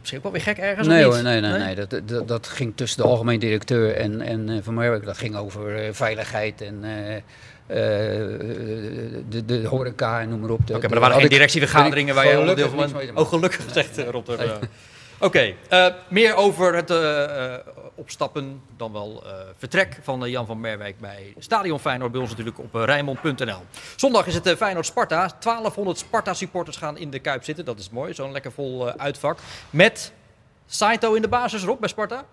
[0.00, 1.24] Op zich ook wel weer gek ergens, Nee of hoor, niet?
[1.24, 1.74] nee, nee, nee.
[1.74, 5.04] Dat, dat, dat ging tussen de algemeen directeur en, en eh, Van Merwijk.
[5.04, 7.22] Dat ging over eh, veiligheid en eh, eh,
[9.28, 10.60] de, de horeca en noem maar op.
[10.60, 12.90] Oké, maar er waren geen directievergaderingen waar jij onderdeel van?
[13.14, 14.28] Oh, gelukkig zegt eh, Rob.
[15.22, 17.60] Oké, eh, meer over het eh, eh,
[17.94, 19.24] opstappen, dan wel
[19.58, 22.12] vertrek van Jan van Merwijk bij Stadion Feyenoord.
[22.12, 23.62] Bij ons natuurlijk op Rijnmond.nl.
[23.96, 25.36] Zondag is het Feyenoord-Sparta.
[25.40, 27.64] 1200 Sparta-supporters gaan in de Kuip zitten.
[27.64, 29.38] Dat is mooi, zo'n lekker vol uitvak.
[29.70, 30.12] Met
[30.66, 32.24] Saito in de basis, Rob, bij Sparta?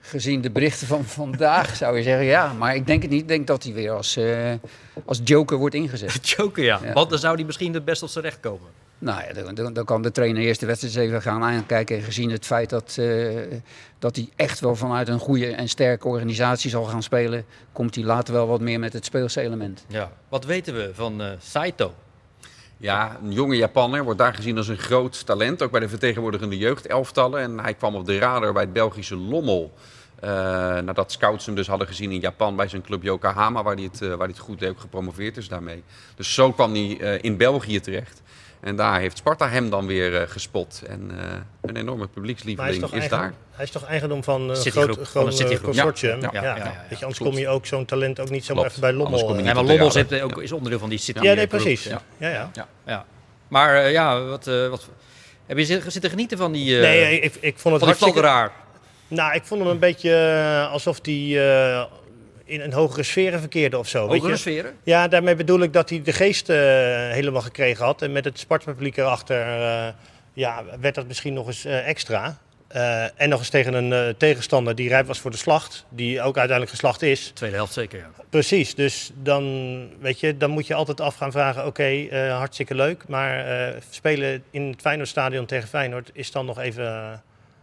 [0.00, 3.20] Gezien de berichten van vandaag zou je zeggen ja, maar ik denk het niet.
[3.20, 4.18] Ik denk dat hij weer als,
[5.04, 6.28] als joker wordt ingezet.
[6.36, 6.80] Joker, ja.
[6.82, 6.92] Ja.
[6.92, 8.84] Want dan zou hij misschien het best op zijn recht komen.
[8.98, 11.96] Nou ja, dan, dan, dan kan de trainer eerst de wedstrijd even gaan aankijken.
[11.96, 13.34] En gezien het feit dat, eh,
[13.98, 18.04] dat hij echt wel vanuit een goede en sterke organisatie zal gaan spelen, komt hij
[18.04, 19.84] later wel wat meer met het speelse element.
[19.88, 20.12] Ja.
[20.28, 21.94] Wat weten we van eh, Saito?
[22.76, 26.58] Ja, een jonge Japanner wordt daar gezien als een groot talent, ook bij de vertegenwoordigende
[26.58, 27.40] jeugdelftallen.
[27.40, 29.72] En hij kwam op de radar bij het Belgische Lommel.
[30.20, 30.30] Eh,
[30.78, 33.98] nadat scouts hem dus hadden gezien in Japan bij zijn club Yokohama, waar hij het,
[33.98, 35.82] waar hij het goed deed, ook gepromoveerd is daarmee.
[36.14, 38.22] Dus zo kwam hij eh, in België terecht.
[38.66, 40.82] En daar heeft Sparta hem dan weer eh, gespot.
[40.88, 41.24] En eh,
[41.62, 43.32] een enorme is, publiekslieveling is, eigen- daar.
[43.50, 45.62] hij is toch eigendom van een Citigroup, groot, van een groot Citigroup.
[45.62, 46.20] consortium?
[46.20, 47.32] Ja, Ja, ja, ja, ja, Weet je, anders klopt.
[47.32, 48.78] kom je ook zo'n talent ook niet zomaar Klopt.
[48.78, 49.34] even bij Anders Lommel.
[49.34, 49.54] kom je eh.
[49.54, 51.22] Nee, maar Lommel zit, ook, is onderdeel van die City.
[51.22, 51.84] Ja, nee, precies.
[51.84, 52.02] Ja.
[52.16, 52.50] Ja, ja.
[52.54, 53.04] Ja, ja.
[53.48, 54.88] Maar eh, ja, wat, eh, wat,
[55.46, 58.18] heb je zitten, zitten genieten van die, eh Nee, ik, ik vond het die hartstikke...
[58.20, 58.52] fladderaar?
[59.08, 61.00] Nou, ik vond hem een beetje eh, alsof
[61.40, 61.84] eh,
[62.46, 64.00] in een hogere sferen verkeerde of zo.
[64.00, 64.38] weet Hogere je?
[64.38, 64.76] sferen?
[64.82, 66.56] Ja, daarmee bedoel ik dat hij de geest eh,
[67.10, 68.02] helemaal gekregen had.
[68.02, 69.88] En met het Sparta-publiek erachter eh,
[70.32, 72.38] ja, werd dat misschien nog eens eh, extra.
[73.16, 75.84] En nog eens tegen een tegenstander die rijp was voor de slacht.
[75.88, 77.30] Die ook uiteindelijk geslacht is.
[77.34, 78.10] Tweede helft zeker, ja.
[78.30, 81.66] Precies, dus dan, weet je, dan moet je altijd af gaan vragen...
[81.66, 83.44] oké, hartstikke leuk, maar
[83.90, 86.10] spelen in het Feyenoordstadion tegen Feyenoord...
[86.12, 87.22] is dan nog even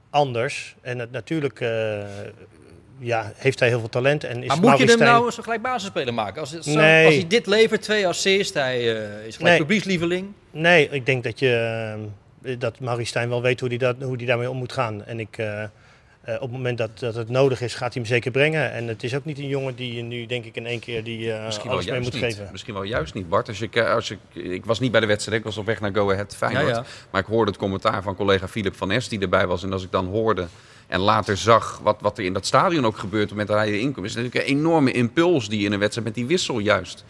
[0.10, 0.76] anders.
[0.82, 1.60] En het, natuurlijk
[3.04, 4.24] ja, heeft hij heel veel talent.
[4.24, 6.41] En is Maar moet je hem Stijn- nou eens een gelijk basisspeler maken?
[6.41, 7.06] Als, als, Nee.
[7.06, 9.58] als hij dit levert, twee assists, hij eh, is gelijk Nee.
[9.58, 10.28] publiekslieveling.
[10.51, 11.56] Nee, ik denk dat, je,
[12.43, 15.06] eh, dat Maurice Stijn wel weet hoe hij dat, hoe die daarmee om moet gaan.
[15.06, 15.70] En ik, eh, eh,
[16.36, 18.72] op het moment dat, dat het nodig is, gaat hij hem zeker brengen.
[18.72, 21.04] En het is ook niet een jongen die je nu, denk ik, in één keer
[21.04, 22.34] die, eh, Misschien wel, alles mee juist moet niet.
[22.34, 22.49] geven.
[22.51, 23.47] Misschien wel juist niet, Bart.
[23.47, 25.93] Als ik, als ik, ik was niet bij de wedstrijd, ik was op weg naar
[25.93, 26.68] Go Ahead Feyenoord.
[26.68, 26.84] Ja, ja.
[27.12, 29.64] Maar ik hoorde het commentaar van collega Philip van Es die erbij was.
[29.64, 30.47] En als ik dan hoorde
[30.94, 33.58] en later zag wat, wat er in dat stadion ook gebeurt op het moment dat
[33.58, 34.06] hij erin komt...
[34.06, 37.04] is natuurlijk een enorme impuls die je in een wedstrijd met die wissel juist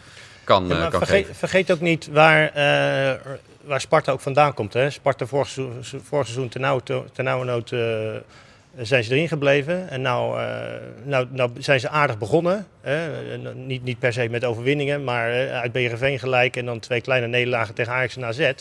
[0.43, 1.35] kan, Ja, eh, kan vergeet, geven.
[1.35, 3.19] vergeet ook niet waar, eh,
[3.63, 4.73] waar Sparta ook vandaan komt.
[4.73, 4.89] Hè.
[4.89, 7.79] Sparta vorig seizoen, vorig seizoen ternauwernood ternauwernood, eh
[8.77, 9.89] zijn ze erin gebleven.
[9.89, 10.41] En nou,
[11.03, 12.67] nou, nou zijn ze aardig begonnen.
[12.81, 13.37] Hè.
[13.53, 16.55] Niet, niet per se met overwinningen, maar uit BRV gelijk.
[16.55, 18.51] En dan twee kleine nederlagen tegen Ajax en AZ.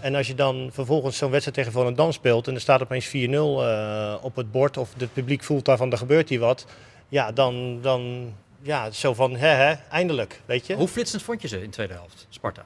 [0.00, 2.48] En als je dan vervolgens zo'n wedstrijd tegen Volendam speelt...
[2.48, 4.76] en er staat opeens 4-0 eh, op het bord...
[4.76, 6.66] of het publiek voelt daarvan, er gebeurt hier wat...
[7.08, 7.78] ja, dan...
[7.82, 8.32] dan
[8.62, 10.74] ja, zo van, hè, hè, eindelijk, weet je.
[10.74, 12.64] Hoe flitsend vond je ze in de tweede helft, Sparta?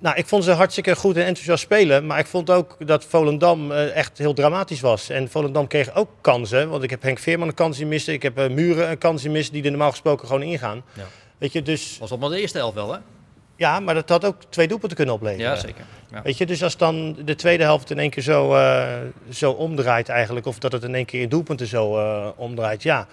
[0.00, 2.06] Nou, ik vond ze hartstikke goed en enthousiast spelen.
[2.06, 5.08] Maar ik vond ook dat Volendam eh, echt heel dramatisch was.
[5.08, 6.68] En Volendam kreeg ook kansen.
[6.68, 8.12] Want ik heb Henk Veerman een kans in missen.
[8.12, 10.82] Ik heb eh, Muren een kans in missen die er normaal gesproken gewoon ingaan.
[10.92, 11.04] Ja.
[11.38, 12.98] Weet je, dus Was allemaal de eerste helft wel, hè?
[13.60, 15.44] Ja, maar dat had ook twee doelpunten kunnen opleveren.
[15.50, 15.84] Ja, zeker.
[16.12, 16.22] Ja.
[16.22, 18.88] Weet je, dus als dan de tweede helft in één keer zo, eh,
[19.30, 23.06] zo omdraait eigenlijk, of dat het in één keer in doelpunten zo eh, omdraait, ja.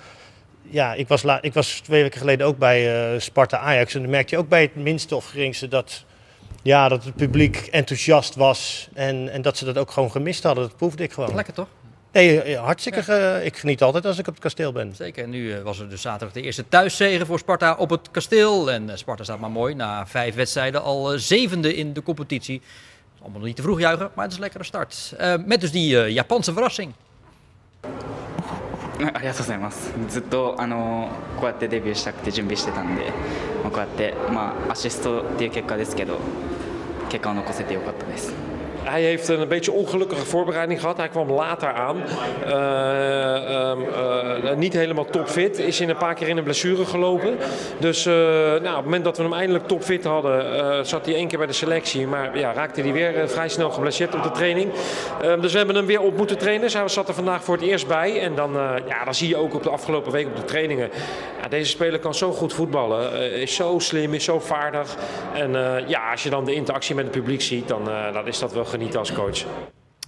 [0.70, 4.02] Ja, ik was, la- ik was twee weken geleden ook bij eh, Sparta Ajax en
[4.02, 6.04] dan merkte je ook bij het minste of geringste dat,
[6.64, 10.64] ja, dat het publiek enthousiast was en, en dat ze dat ook gewoon gemist hadden.
[10.68, 11.36] Dat proefde ik gewoon.
[11.36, 11.68] Lekker toch?
[12.17, 13.03] Nee, eh, hartstikke.
[13.03, 14.95] ge- ik geniet altijd als ik op het kasteel ben.
[14.97, 15.25] Zeker.
[15.25, 18.71] En nu eh, was er dus zaterdag de eerste thuiszege voor Sparta op het kasteel.
[18.71, 22.63] En eh, Sparta staat maar mooi na vijf wedstrijden al eh, zevende in de competitie.
[23.21, 25.15] Allemaal nog niet te vroeg juichen, maar het is een lekkere start.
[25.19, 26.93] Eh, met dus die eh, Japanse verrassing.
[29.15, 31.09] ありがとうございますずっとあの
[31.41, 33.11] こうやってデビューしたくて準備してたんで、
[33.63, 36.19] まあ、こうやって、まあ、アシストっていう結果ですけど
[37.09, 38.33] 結果を残せてよかったです
[38.90, 40.98] Hij heeft een beetje ongelukkige voorbereiding gehad.
[40.98, 41.98] Hij kwam later aan.
[42.46, 43.82] Eh, ehm,
[44.46, 45.60] eh, niet helemaal topfit.
[45.60, 47.38] Is in een paar keer in een blessure gelopen.
[47.80, 51.28] Dus eh, nou, op het moment dat we hem eindelijk topfit hadden, zat hij één
[51.28, 52.08] keer bij de selectie.
[52.08, 54.72] Maar ja, raakte hij weer vrij snel geblesseerd op de training.
[55.22, 56.72] Ehm, dus we hebben hem weer op moeten trainen.
[56.72, 58.22] Hij zat er vandaag voor het eerst bij.
[58.22, 58.52] En dan,
[58.88, 60.90] ja, dan zie je ook op de afgelopen week op de trainingen.
[61.42, 63.32] Ja, deze speler kan zo goed voetballen.
[63.34, 64.96] is zo slim, is zo vaardig.
[65.34, 65.52] En
[65.88, 68.66] ja, als je dan de interactie met het publiek ziet, dan, dan is dat wel
[68.78, 69.46] genieten als coach.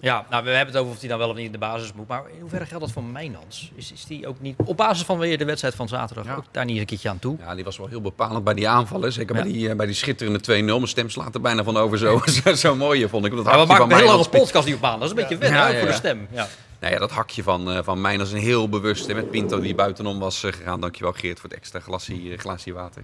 [0.01, 1.93] Ja, nou, we hebben het over of hij dan wel of niet in de basis
[1.93, 2.07] moet.
[2.07, 3.71] Maar in hoeverre geldt dat voor Mijnans?
[3.75, 6.35] Is, is die ook niet op basis van weer de wedstrijd van zaterdag Ja.
[6.35, 7.37] ook daar niet een keertje aan toe?
[7.39, 9.13] Ja, die was wel heel bepalend bij die aanvallen.
[9.13, 9.41] Zeker Ja.
[9.43, 10.75] bij, die, eh, bij die schitterende 2-0.
[10.77, 13.35] Mijn stem slaat er bijna van over zo, zo, zo mooi vond ik.
[13.35, 14.93] Dat Ja, we maken van een hele Mijnans- lange podcast die op aan.
[14.99, 16.27] Dat is een beetje wennen ja, voor de stem.
[16.31, 16.47] Ja.
[16.79, 19.07] Nou ja, dat hakje van, eh van Mijners een heel bewust.
[19.07, 20.79] hè, Met Pinto die buitenom was eh, gegaan.
[20.81, 23.03] Dankjewel Geert voor het extra glasje, eh, glaasje water.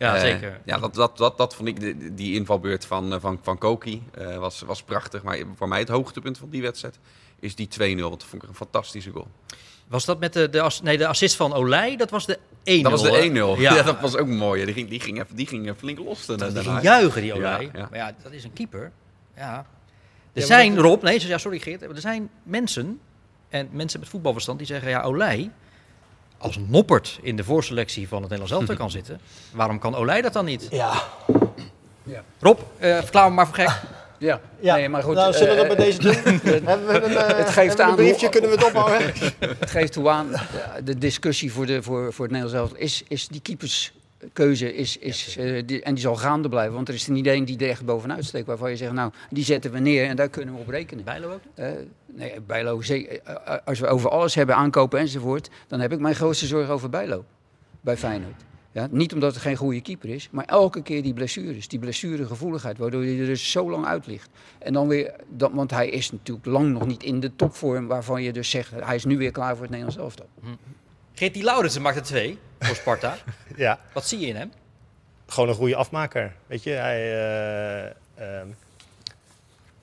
[0.00, 0.60] Ja, Eh, zeker.
[0.64, 4.02] Ja, dat, dat, dat, dat vond ik, die, die invalbeurt van, eh, van, van Koki
[4.14, 5.22] eh, was, was prachtig.
[5.22, 6.98] Maar voor mij het hoogtepunt van die wedstrijd
[7.40, 7.96] is die 2-0.
[7.96, 9.26] Dat vond ik een fantastische goal.
[9.88, 11.96] Was dat met de, de, nee, de assist van Olij?
[11.96, 12.80] Dat was de 1-0.
[12.82, 13.56] Dat was de hè?
[13.56, 13.60] 1-0.
[13.60, 13.74] Ja.
[13.74, 13.82] Ja.
[13.82, 14.64] dat was ook mooi.
[14.64, 16.26] Die ging, die ging, even, die ging flink los.
[16.26, 16.48] Daarna.
[16.48, 17.70] die ging juichen, die Olij.
[17.72, 17.88] ja.
[17.90, 18.92] Maar ja, dat is een keeper.
[19.36, 19.66] Ja.
[20.32, 21.82] Er zijn, Rob, nee, sorry Geert.
[21.82, 23.00] Er zijn mensen,
[23.48, 24.88] en mensen met voetbalverstand, die zeggen...
[24.88, 25.50] Ja, Olij,
[26.40, 29.20] als Noppert in de voorselectie van het Nederlands elftal kan zitten...
[29.52, 30.66] waarom kan Olij dat dan niet?
[30.70, 30.92] Ja.
[32.40, 33.80] Rob, eh verklaar me maar voor gek.
[34.18, 35.14] Ja, Ja, nee, maar goed.
[35.14, 36.14] nou, zullen we eh, dat bij deze doen?
[36.68, 39.12] hebben we een, eh, het geeft aan een briefje, hoe- kunnen we het ophouden?
[39.58, 40.32] Het geeft toe aan,
[40.84, 43.40] de discussie voor, de, voor, voor het Nederlands elftal is, is die
[44.32, 46.74] keeperskeuze, is, is, eh, die, en die zal gaande blijven.
[46.74, 49.12] Want er is er niet één die er echt bovenuit steekt, waarvan je zegt, nou,
[49.30, 51.04] die zetten we neer en daar kunnen we op rekenen.
[51.04, 51.40] Bijlo ook?
[51.54, 51.68] Eh,
[52.06, 53.18] nee, Bijlo, eh,
[53.64, 57.24] als we over alles hebben, aankopen enzovoort, dan heb ik mijn grootste zorg over Bijlo
[57.80, 58.42] bij Feyenoord.
[58.72, 62.78] Ja, niet omdat het geen goede keeper is, maar elke keer die blessures, die blessuregevoeligheid,
[62.78, 64.30] waardoor hij er dus zo lang uit ligt.
[64.58, 68.22] En dan weer, dat, want hij is natuurlijk lang nog niet in de topvorm waarvan
[68.22, 70.28] je dus zegt, hij is nu weer klaar voor het Nederlands elftal.
[71.32, 73.16] Laurensen maakt er twee voor Sparta.
[73.56, 74.52] Ja, Wat zie je in hem?
[75.26, 76.32] gewoon een goede afmaker.
[76.46, 78.46] Weet je, hij, eh, ehm,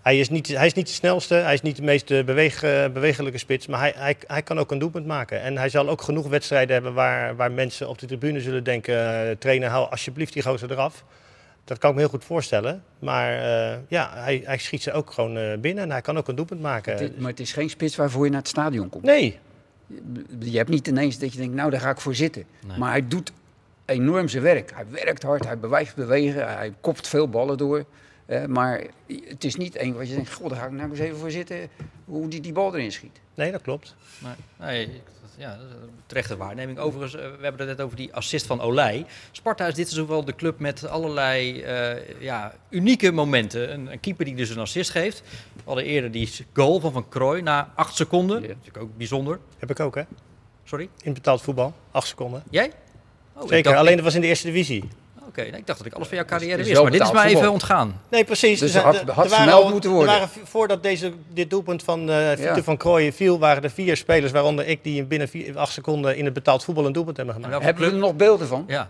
[0.02, 2.64] hij, is niet, hij is niet de snelste, hij is niet de meest eh, beweeg,
[2.64, 5.42] eh, bewegelijke spits, maar hij, hij, hij kan ook een doelpunt maken.
[5.42, 9.26] En hij zal ook genoeg wedstrijden hebben waar, waar mensen op de tribune zullen denken,
[9.30, 11.04] eh, trainer, hou alsjeblieft die gozer eraf.
[11.64, 12.84] Dat kan ik me heel goed voorstellen.
[13.00, 13.32] Maar
[13.72, 16.36] eh, ja, hij, hij schiet ze ook gewoon eh, binnen en hij kan ook een
[16.36, 16.92] doelpunt maken.
[16.94, 19.04] Het is- maar het is geen spits waarvoor je naar het stadion komt.
[19.04, 19.40] Nee,
[20.40, 22.44] Je hebt niet ineens dat je denkt, nou daar ga ik voor zitten.
[22.68, 22.78] Nee.
[22.78, 23.32] Maar hij doet
[23.86, 24.72] enorm zijn werk.
[24.74, 27.86] Hij werkt hard, hij beweegt bewegen, hij kopt veel ballen door.
[28.26, 28.84] Eh, maar
[29.28, 31.32] het is niet één wat je denkt, god, daar ga ik nou eens even voor
[31.32, 31.70] zitten
[32.06, 33.20] hoe die die bal erin schiet.
[33.34, 33.96] nee, dat klopt.
[34.20, 35.04] Nee, nee ik- dat-
[35.38, 36.78] ja, dat is een terechte waarneming.
[36.80, 39.06] Overigens, eh, we hebben het net over die assist van Olij.
[39.32, 43.74] Sparta is dit seizoen wel de club met allerlei eh, ja, unieke momenten.
[43.74, 45.24] Een, een keeper die dus een assist geeft.
[45.56, 48.42] We hadden eerder die goal van Van Krooi na acht seconden.
[48.42, 48.48] Ja.
[48.48, 49.40] Natuurlijk ook bijzonder.
[49.58, 50.02] Heb ik ook, hè?
[50.64, 52.44] Sorry, In betaald voetbal, acht seconden.
[52.50, 52.72] jij?
[53.34, 54.84] Oh, Zeker, dacht- alleen dat was in de eerste divisie.
[55.28, 56.82] Oké, nee, ik dacht dat ik alles van jouw carrière Het is wist.
[56.82, 57.52] Maar dit is mij even voetbal.
[57.54, 58.02] ontgaan.
[58.10, 58.60] Nee, precies.
[58.60, 60.14] Dus Er had- had er waren vermeld al- moeten worden.
[60.14, 62.62] Er waren, voordat deze, dit doelpunt van eh Ja.
[62.64, 66.26] van Krooijen viel, waren er vier spelers, waaronder ik, die binnen vier, acht seconden in
[66.26, 67.64] het betaald voetbal een doelpunt hebben En gemaakt.
[67.64, 68.02] Hebben we club?
[68.02, 68.64] er nog beelden van?
[68.68, 68.90] Ja.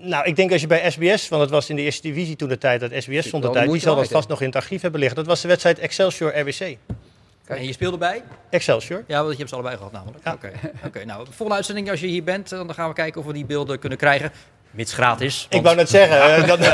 [0.00, 2.48] Nou, ik denk als je bij SBS, want het was in de eerste divisie toen
[2.48, 4.82] de tijd, dat SBS stond de tijd, die zal dat vast nog in het archief
[4.82, 5.18] hebben liggen.
[5.18, 6.76] Dat was de wedstrijd Excelsior RBC.
[7.46, 7.58] Kijk.
[7.60, 8.22] En je speelde bij?
[8.50, 9.04] Excelsior.
[9.06, 10.24] Ja, want je hebt ze allebei gehad namelijk.
[10.24, 10.32] Ja.
[10.32, 10.50] Oké,
[10.86, 13.32] Oké, nou, de volgende uitzending als je hier bent, dan gaan we kijken of we
[13.32, 14.32] die beelden kunnen krijgen.
[14.76, 15.46] Mits gratis.
[15.48, 16.58] Ik want- wou net zeggen, dat,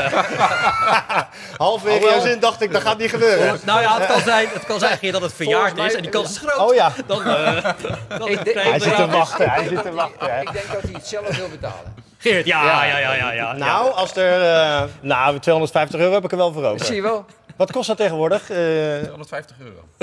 [1.57, 3.59] halverwege jouw zin dacht ik, dat gaat niet gebeuren.
[3.65, 6.29] Nou ja, het kan zijn, het kan zijn dat het verjaard is en die kans
[6.29, 6.69] is groot.
[6.69, 7.63] Oh ja, Dan, eh
[8.19, 10.33] dan Ik denk- hij zit te wachten, hij zit te wachten.
[10.33, 10.41] hè.
[10.41, 12.01] Ik denk dat hij het zelf wil betalen.
[12.17, 12.97] Geert, ja, ja, Ja.
[12.97, 13.51] ja, ja, ja.
[13.53, 16.85] Nou, als er, eh, nou, 250 euro heb ik er wel voor over.
[16.85, 17.25] Zie je wel?
[17.55, 18.49] Wat kost dat tegenwoordig?
[18.49, 19.87] Eh, 150 euro.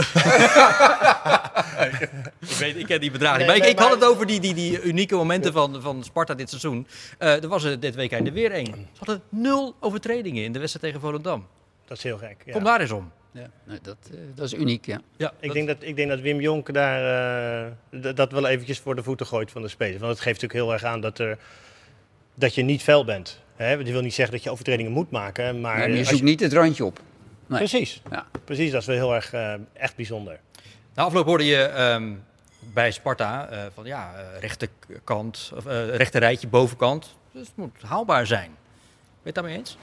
[2.40, 3.46] Ik, weet, ik ken die bedragen niet.
[3.46, 5.82] Nee, Maar ik, nee, ik had maar- het over die, die, die unieke momenten van,
[5.82, 6.86] van Sparta dit seizoen.
[7.18, 8.66] Eh, er was er dit weekend er weer één.
[8.66, 11.46] Ze hadden nul overtredingen in de wedstrijd tegen Volendam.
[11.86, 12.36] dat is heel gek.
[12.44, 12.52] Ja.
[12.52, 13.10] Kom daar eens om.
[13.32, 15.00] Ja, nee, dat, eh, dat is uniek, ja.
[15.16, 18.94] Ja, Ik, denk dat, ik denk dat Wim Jonk daar eh, dat wel eventjes voor
[18.96, 20.00] de voeten gooit van de spelers.
[20.00, 21.38] Want het geeft natuurlijk heel erg aan dat, er,
[22.34, 23.40] dat je niet fel bent.
[23.56, 23.76] Hè?
[23.76, 25.76] Dat wil niet zeggen dat je overtredingen moet maken, maar...
[25.76, 27.00] Nee, maar je als zoekt niet het randje op.
[27.50, 27.58] Nee.
[27.58, 28.02] Precies.
[28.10, 28.26] Ja.
[28.44, 30.40] Precies, dat is wel heel erg eh, echt bijzonder.
[30.94, 32.12] Na afloop hoorde je ehm,
[32.60, 37.16] bij Sparta eh, van ja, eh, rechterkant, of eh rechter rijtje, bovenkant.
[37.32, 38.50] Dus het moet haalbaar zijn.
[38.50, 38.58] Ben
[39.22, 39.76] je het daarmee eens?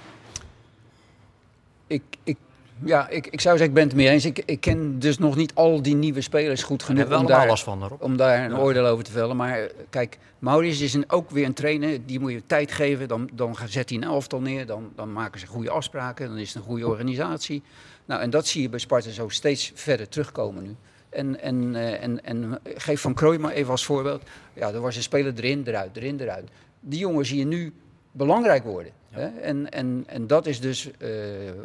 [1.88, 2.38] Ik, ik
[2.84, 4.26] Ja, ik, ik zou zeggen, ik ben het mee eens.
[4.26, 7.58] Ik, ik ken dus nog niet al die nieuwe spelers goed genoeg we om daar,
[7.58, 9.36] van, om daar een oordeel over te vellen.
[9.36, 12.06] Maar eh, kijk, Maurice is een, ook weer een trainer.
[12.06, 13.08] Die moet je tijd geven.
[13.08, 14.66] Dan, dan zet hij een elftal neer.
[14.66, 16.28] Dan, dan maken ze goede afspraken.
[16.28, 17.64] Dan is het een goede organisatie.
[18.06, 20.76] Nou, en dat zie je bij Sparta zo steeds verder terugkomen nu.
[21.10, 24.24] En, en, eh, en, en geef Van Krooi maar even als voorbeeld.
[24.54, 26.50] Ja, er was een speler erin, eruit, erin, eruit.
[26.80, 27.74] Die jongen zie je nu
[28.18, 28.92] belangrijk worden.
[29.10, 29.28] Hè?
[29.28, 31.10] En, en, en dat is dus eh,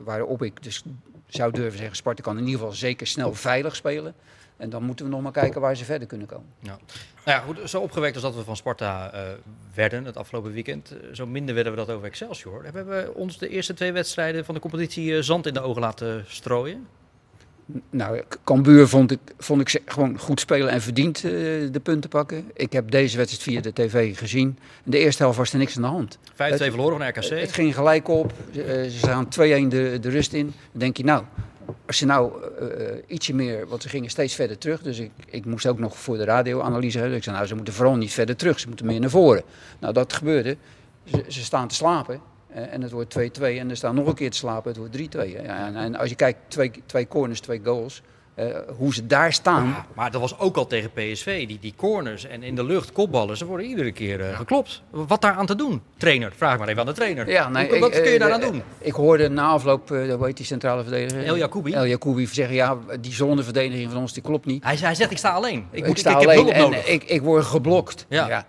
[0.04, 0.82] waarop ik dus
[1.26, 1.96] zou durven zeggen...
[1.96, 4.14] Sparta kan in ieder geval zeker snel veilig spelen.
[4.56, 6.46] En dan moeten we nog maar kijken waar ze verder kunnen komen.
[6.60, 6.78] Ja.
[7.24, 9.22] Nou ja, goed, zo opgewekt als dat we van Sparta eh,
[9.74, 12.64] werden het afgelopen weekend, eh, zo minder werden we dat over Excelsior.
[12.64, 16.24] Hebben we ons de eerste twee wedstrijden van de competitie zand in de ogen laten
[16.26, 16.86] strooien?
[17.90, 21.30] Nou, Cambuur vond ik, vond ik ze gewoon goed spelen en verdiend eh,
[21.72, 22.50] de punten pakken.
[22.54, 24.58] Ik heb deze wedstrijd via de tv gezien.
[24.84, 26.18] In de eerste helft was er niks aan de hand.
[26.32, 27.40] 5-2 Het- verloren van RKC.
[27.40, 28.32] Het ging gelijk op.
[28.52, 30.44] Ze, eh, ze staan 2-1 de, de rust in.
[30.46, 31.24] Dan denk je, nou,
[31.86, 32.66] als je nou eh,
[33.06, 33.66] ietsje meer...
[33.68, 34.82] Want ze gingen steeds verder terug.
[34.82, 37.16] Dus ik, ik moest ook nog voor de radioanalyse hebben.
[37.16, 38.60] Ik zei, nou, ze moeten vooral niet verder terug.
[38.60, 39.42] Ze moeten meer naar voren.
[39.78, 40.56] Nou, dat gebeurde.
[41.04, 42.20] Ze, ze staan te slapen.
[42.54, 43.42] Eh, en het wordt 2-2.
[43.42, 44.70] En er staan nog een keer te slapen.
[44.70, 45.42] Het wordt 3-2.
[45.44, 48.02] Ja, en, en als je kijkt, twee, twee corners, twee goals.
[48.34, 48.46] eh,
[48.76, 49.66] hoe ze daar staan.
[49.66, 51.46] Ja, maar dat was ook al tegen PSV.
[51.46, 54.82] Die, die corners en in de lucht kopballen, ze worden iedere keer eh, geklopt.
[54.90, 55.82] Wat daar aan te doen?
[55.96, 57.28] Trainer, vraag maar even aan de trainer.
[57.30, 58.62] Ja, nee, Hoe- wat kun je daaraan eh, doen?
[58.78, 61.24] Ik hoorde na afloop, hoe heet die centrale verdediger?
[61.24, 61.72] El Jacoubi.
[61.72, 64.64] El Jacoubi zeggen, ja, die zonneverdediging van ons, die klopt niet.
[64.64, 65.66] Hij, hij zegt, ik sta alleen.
[65.70, 66.86] Ik, moet, sta ik, ik heb alleen hulp en nodig.
[66.86, 68.06] ik, ik word geblokt.
[68.08, 68.46] Ja.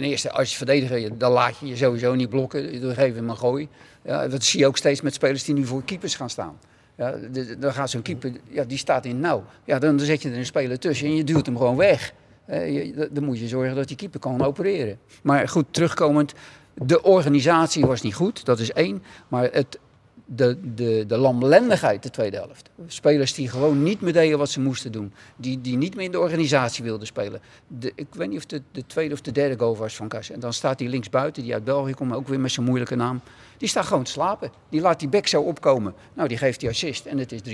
[0.00, 2.80] Ten eerste, als je verdediger, dan laat je je sowieso niet blokken.
[2.80, 3.68] Dan geef je hem een gooi.
[4.04, 6.58] Ja, dat zie je ook steeds met spelers die nu voor keepers gaan staan.
[6.96, 7.14] Ja,
[7.58, 9.44] dan gaat zo'n keeper, ja, die staat in nauw.
[9.64, 12.12] Ja, dan, dan zet je er een speler tussen en je duwt hem gewoon weg.
[12.46, 14.98] Eh, je- dan moet je zorgen dat die keeper kan opereren.
[15.22, 16.32] Maar goed, terugkomend,
[16.74, 19.02] de organisatie was niet goed, dat is één.
[19.28, 19.78] Maar het,
[20.26, 22.70] de, de, de lamlendigheid, de tweede helft.
[22.86, 25.12] Spelers die gewoon niet meer deden wat ze moesten doen.
[25.36, 27.40] Die, die niet meer in de organisatie wilden spelen.
[27.66, 30.30] De, ik weet niet of het de tweede of de derde goal was van Kass.
[30.30, 33.20] En dan staat die linksbuiten, die uit België komt, ook weer met zijn moeilijke naam.
[33.56, 34.50] Die staat gewoon te slapen.
[34.68, 35.94] Die laat die bek zo opkomen.
[36.14, 37.44] Nou, die geeft die assist en het is 3-2.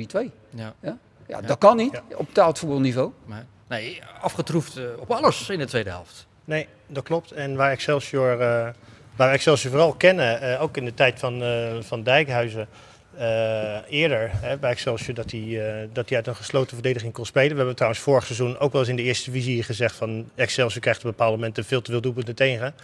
[0.51, 0.75] Ja.
[0.81, 0.99] Ja?
[1.27, 3.13] Ja, dat kan niet op voetbalniveau.
[3.25, 6.27] Maar, nee, afgetroefd eh, op alles in de tweede helft.
[6.45, 7.33] Nee, dat klopt.
[7.33, 8.69] En waar Excelsior, eh,
[9.17, 12.69] waar we Excelsior vooral kennen, eh, ook in de tijd van, eh, van Dijkhuizen,
[13.17, 17.51] eh, eerder hè, bij Excelsior, dat hij, dat hij uit een gesloten verdediging kon spelen.
[17.51, 20.81] We hebben trouwens vorig seizoen ook wel eens in de eerste hier gezegd van Excelsior
[20.81, 22.75] krijgt op bepaalde momenten veel te veel doelpunten tegen.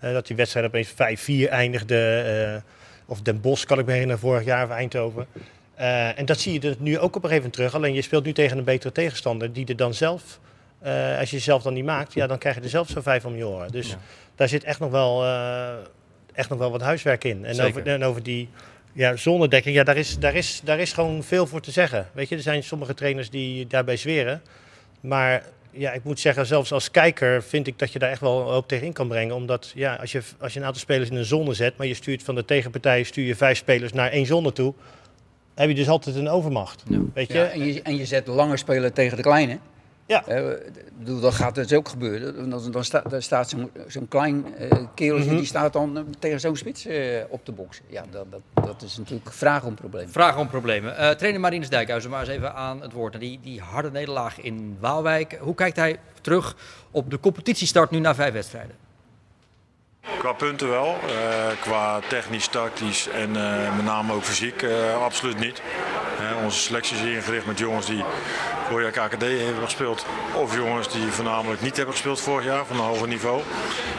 [0.00, 2.62] Dat die wedstrijd opeens 5-4 eindigde.
[3.06, 5.26] of Den Bosch kan ik me herinneren, vorig jaar of Eindhoven.
[6.16, 7.74] En dat zie je nu ook op een gegeven moment terug.
[7.74, 10.38] Alleen je speelt nu tegen een betere tegenstander die er dan zelf,
[10.78, 13.24] eh, als je jezelf dan niet maakt, ja, dan krijg je er zelf zo vijf
[13.24, 13.70] om je oren.
[13.70, 13.98] Dus Ja.
[14.34, 15.68] daar zit echt nog wel, eh,
[16.32, 17.44] echt nog wel wat huiswerk in.
[17.44, 17.70] En Zeker.
[17.70, 18.48] over, en over die
[18.92, 22.08] ja, zonnedekking, ja, daar, is, daar, is, daar is gewoon veel voor te zeggen.
[22.12, 24.42] Weet je, er zijn sommige trainers die daarbij zweren.
[25.00, 28.52] Maar ja, ik moet zeggen, zelfs als kijker vind ik dat je daar echt wel
[28.52, 29.34] ook tegen in kan brengen.
[29.34, 31.94] Omdat ja, als, je, als je een aantal spelers in een zone zet, maar je
[31.94, 34.74] stuurt van de tegenpartij stuur je vijf spelers naar één zone toe,
[35.54, 36.82] heb je dus altijd een overmacht.
[37.14, 37.38] Weet je?
[37.38, 39.58] Ja, en, je, en je zet de lange speler tegen de kleine.
[40.08, 40.26] Ja.
[40.26, 40.44] Eh,
[40.98, 42.50] bedoel, dat gaat dus ook gebeuren.
[42.50, 43.54] Dan, dan, sta, staat
[43.86, 45.36] zo'n klein eh kereltje, Mhm.
[45.36, 46.86] die staat dan eh, tegen zo'n spits
[47.28, 47.84] op de boksen.
[47.88, 50.08] Ja, dat, dat, dat is natuurlijk vraag om probleem.
[50.08, 50.96] Vragen om problemen.
[50.96, 53.20] Eh, trainer Marinus Dijkhuizen, maar eens even aan het woord.
[53.20, 55.38] Die, die harde nederlaag in Waalwijk.
[55.40, 56.56] Hoe kijkt hij terug
[56.90, 58.74] op de competitiestart nu na vijf wedstrijden?
[60.16, 65.38] Qua punten wel, eh, qua technisch, tactisch en eh, met name ook fysiek eh, absoluut
[65.38, 65.62] niet.
[66.44, 68.04] Onze selectie is ingericht met jongens die
[68.68, 70.06] vorig jaar KKD hebben gespeeld.
[70.34, 73.42] Of jongens die voornamelijk niet hebben gespeeld vorig jaar van een hoger niveau.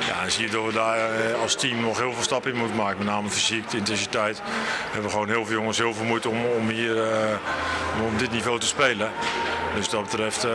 [0.08, 1.00] Ja, zie je dat we daar
[1.42, 2.98] als team nog heel veel stappen in moeten maken.
[2.98, 4.38] Met name fysiek, de intensiteit.
[4.38, 6.96] We hebben gewoon heel veel jongens heel veel moeite om, om hier
[8.08, 9.12] om dit niveau te spelen.
[9.76, 10.48] Dus dat betreft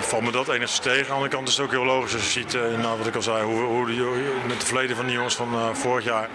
[0.00, 1.00] valt me dat enigszins tegen.
[1.00, 3.14] Aan de andere kant is het ook heel logisch als je ziet, nou, wat ik
[3.14, 4.00] al zei, hoe, hoe die,
[4.46, 6.28] met het verleden van die jongens van eh, vorig jaar.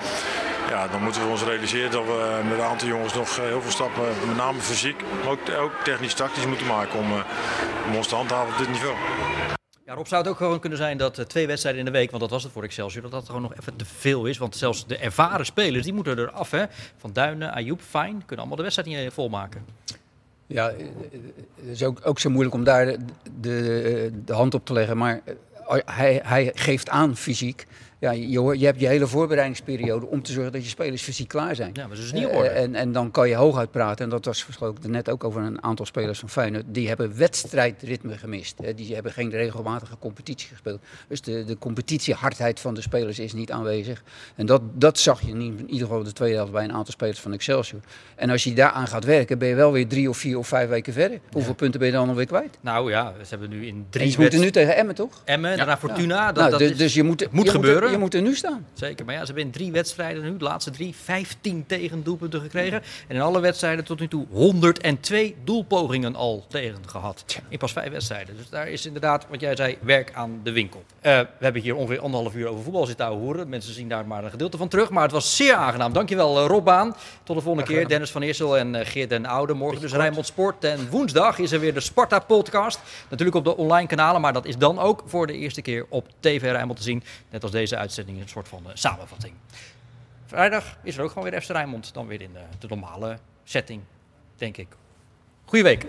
[0.70, 3.72] Ja, dan moeten we ons realiseren dat we met een aantal jongens nog heel veel
[3.72, 7.24] stappen, met name fysiek, maar ook, ook technisch tactisch moeten maken om, eh,
[7.88, 8.96] om ons te handhaven op dit niveau.
[9.86, 12.10] Ja, Rob, zou het ook gewoon kunnen zijn dat eh, twee wedstrijden in de week,
[12.10, 14.38] want dat was het voor Excelsior, dat dat gewoon nog even te veel is.
[14.38, 16.52] Want zelfs de ervaren spelers, die moeten er af.
[16.52, 16.66] Hè?
[16.98, 19.66] Van Duinen, Ayoub, Fijn, kunnen allemaal de wedstrijd niet volmaken.
[20.48, 20.72] Ja,
[21.56, 22.98] het is ook, ook zo moeilijk om daar de,
[23.40, 24.98] de, de hand op te leggen.
[24.98, 25.22] Maar
[25.86, 27.66] hij, hij geeft aan fysiek.
[28.02, 31.56] Ja, je, je hebt je hele voorbereidingsperiode om te zorgen dat je spelers fysiek klaar
[31.56, 31.70] zijn.
[31.74, 32.48] Ja, maar dat is niet orde.
[32.50, 34.04] en, en dan kan je hooguit praten.
[34.06, 36.64] En dat was ik net ook over een aantal spelers van Feyenoord.
[36.68, 38.58] Die hebben wedstrijdritme gemist.
[38.76, 40.80] Die hebben geen regelmatige competitie gespeeld.
[41.08, 44.04] Dus de, de competitiehardheid van de spelers is niet aanwezig.
[44.36, 47.20] En dat, dat zag je in ieder geval de tweede helft bij een aantal spelers
[47.20, 47.80] van Excelsior.
[48.16, 50.70] En als je daaraan gaat werken, ben je wel weer drie of vier of vijf
[50.70, 51.20] weken verder.
[51.32, 52.58] Hoeveel punten ben je dan alweer kwijt?
[52.62, 55.22] Nou ja, ze hebben nu in En drie ze moeten nu tegen Emmen, toch?
[55.26, 56.26] Emmen, daarna Fortuna.
[56.26, 57.91] Dat, Nou, dat dus, is- dus je moet, moet je gebeuren.
[57.92, 58.66] Je moet er nu staan.
[58.74, 62.82] Zeker, maar ja, ze hebben in drie wedstrijden nu, de laatste drie, 15 tegendoelpunten gekregen.
[63.08, 67.42] En in alle wedstrijden tot nu toe 102 doelpogingen al tegen gehad.
[67.50, 68.38] In pas vijf wedstrijden.
[68.38, 70.84] Dus daar is inderdaad, wat jij zei, werk aan de winkel.
[71.02, 73.50] Eh, we hebben hier ongeveer anderhalf uur over voetbal zitten horen.
[73.50, 74.90] Mensen zien daar maar een gedeelte van terug.
[74.90, 75.94] Maar het was zeer aangenaam.
[75.94, 76.96] Dankjewel eh, Rob Baan.
[77.24, 77.88] Tot de volgende keer.
[77.88, 79.54] Dennis van Eersel en eh, Geert den Oude.
[79.54, 80.64] Morgen dus Rijnmond Sport.
[80.64, 82.80] En woensdag is er weer de Sparta podcast.
[83.10, 84.22] Natuurlijk op de online kanalen.
[84.22, 87.04] Maar dat is dan ook voor de eerste keer op TV Rijnmond te zien.
[87.30, 89.34] Net als deze uitzending een soort van eh, samenvatting.
[90.26, 91.94] Vrijdag is er ook gewoon weer FC Rijnmond.
[91.94, 93.82] Dan weer in de, de normale setting,
[94.36, 94.68] denk ik.
[95.46, 95.88] Goeie week.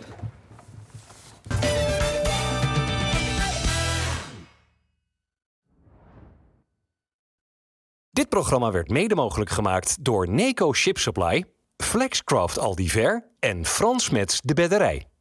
[8.11, 11.45] Dit programma werd mede mogelijk gemaakt door Neco Ship Supply,
[11.77, 15.12] Flexcraft Aldiver en Frans Mets de Bedderij.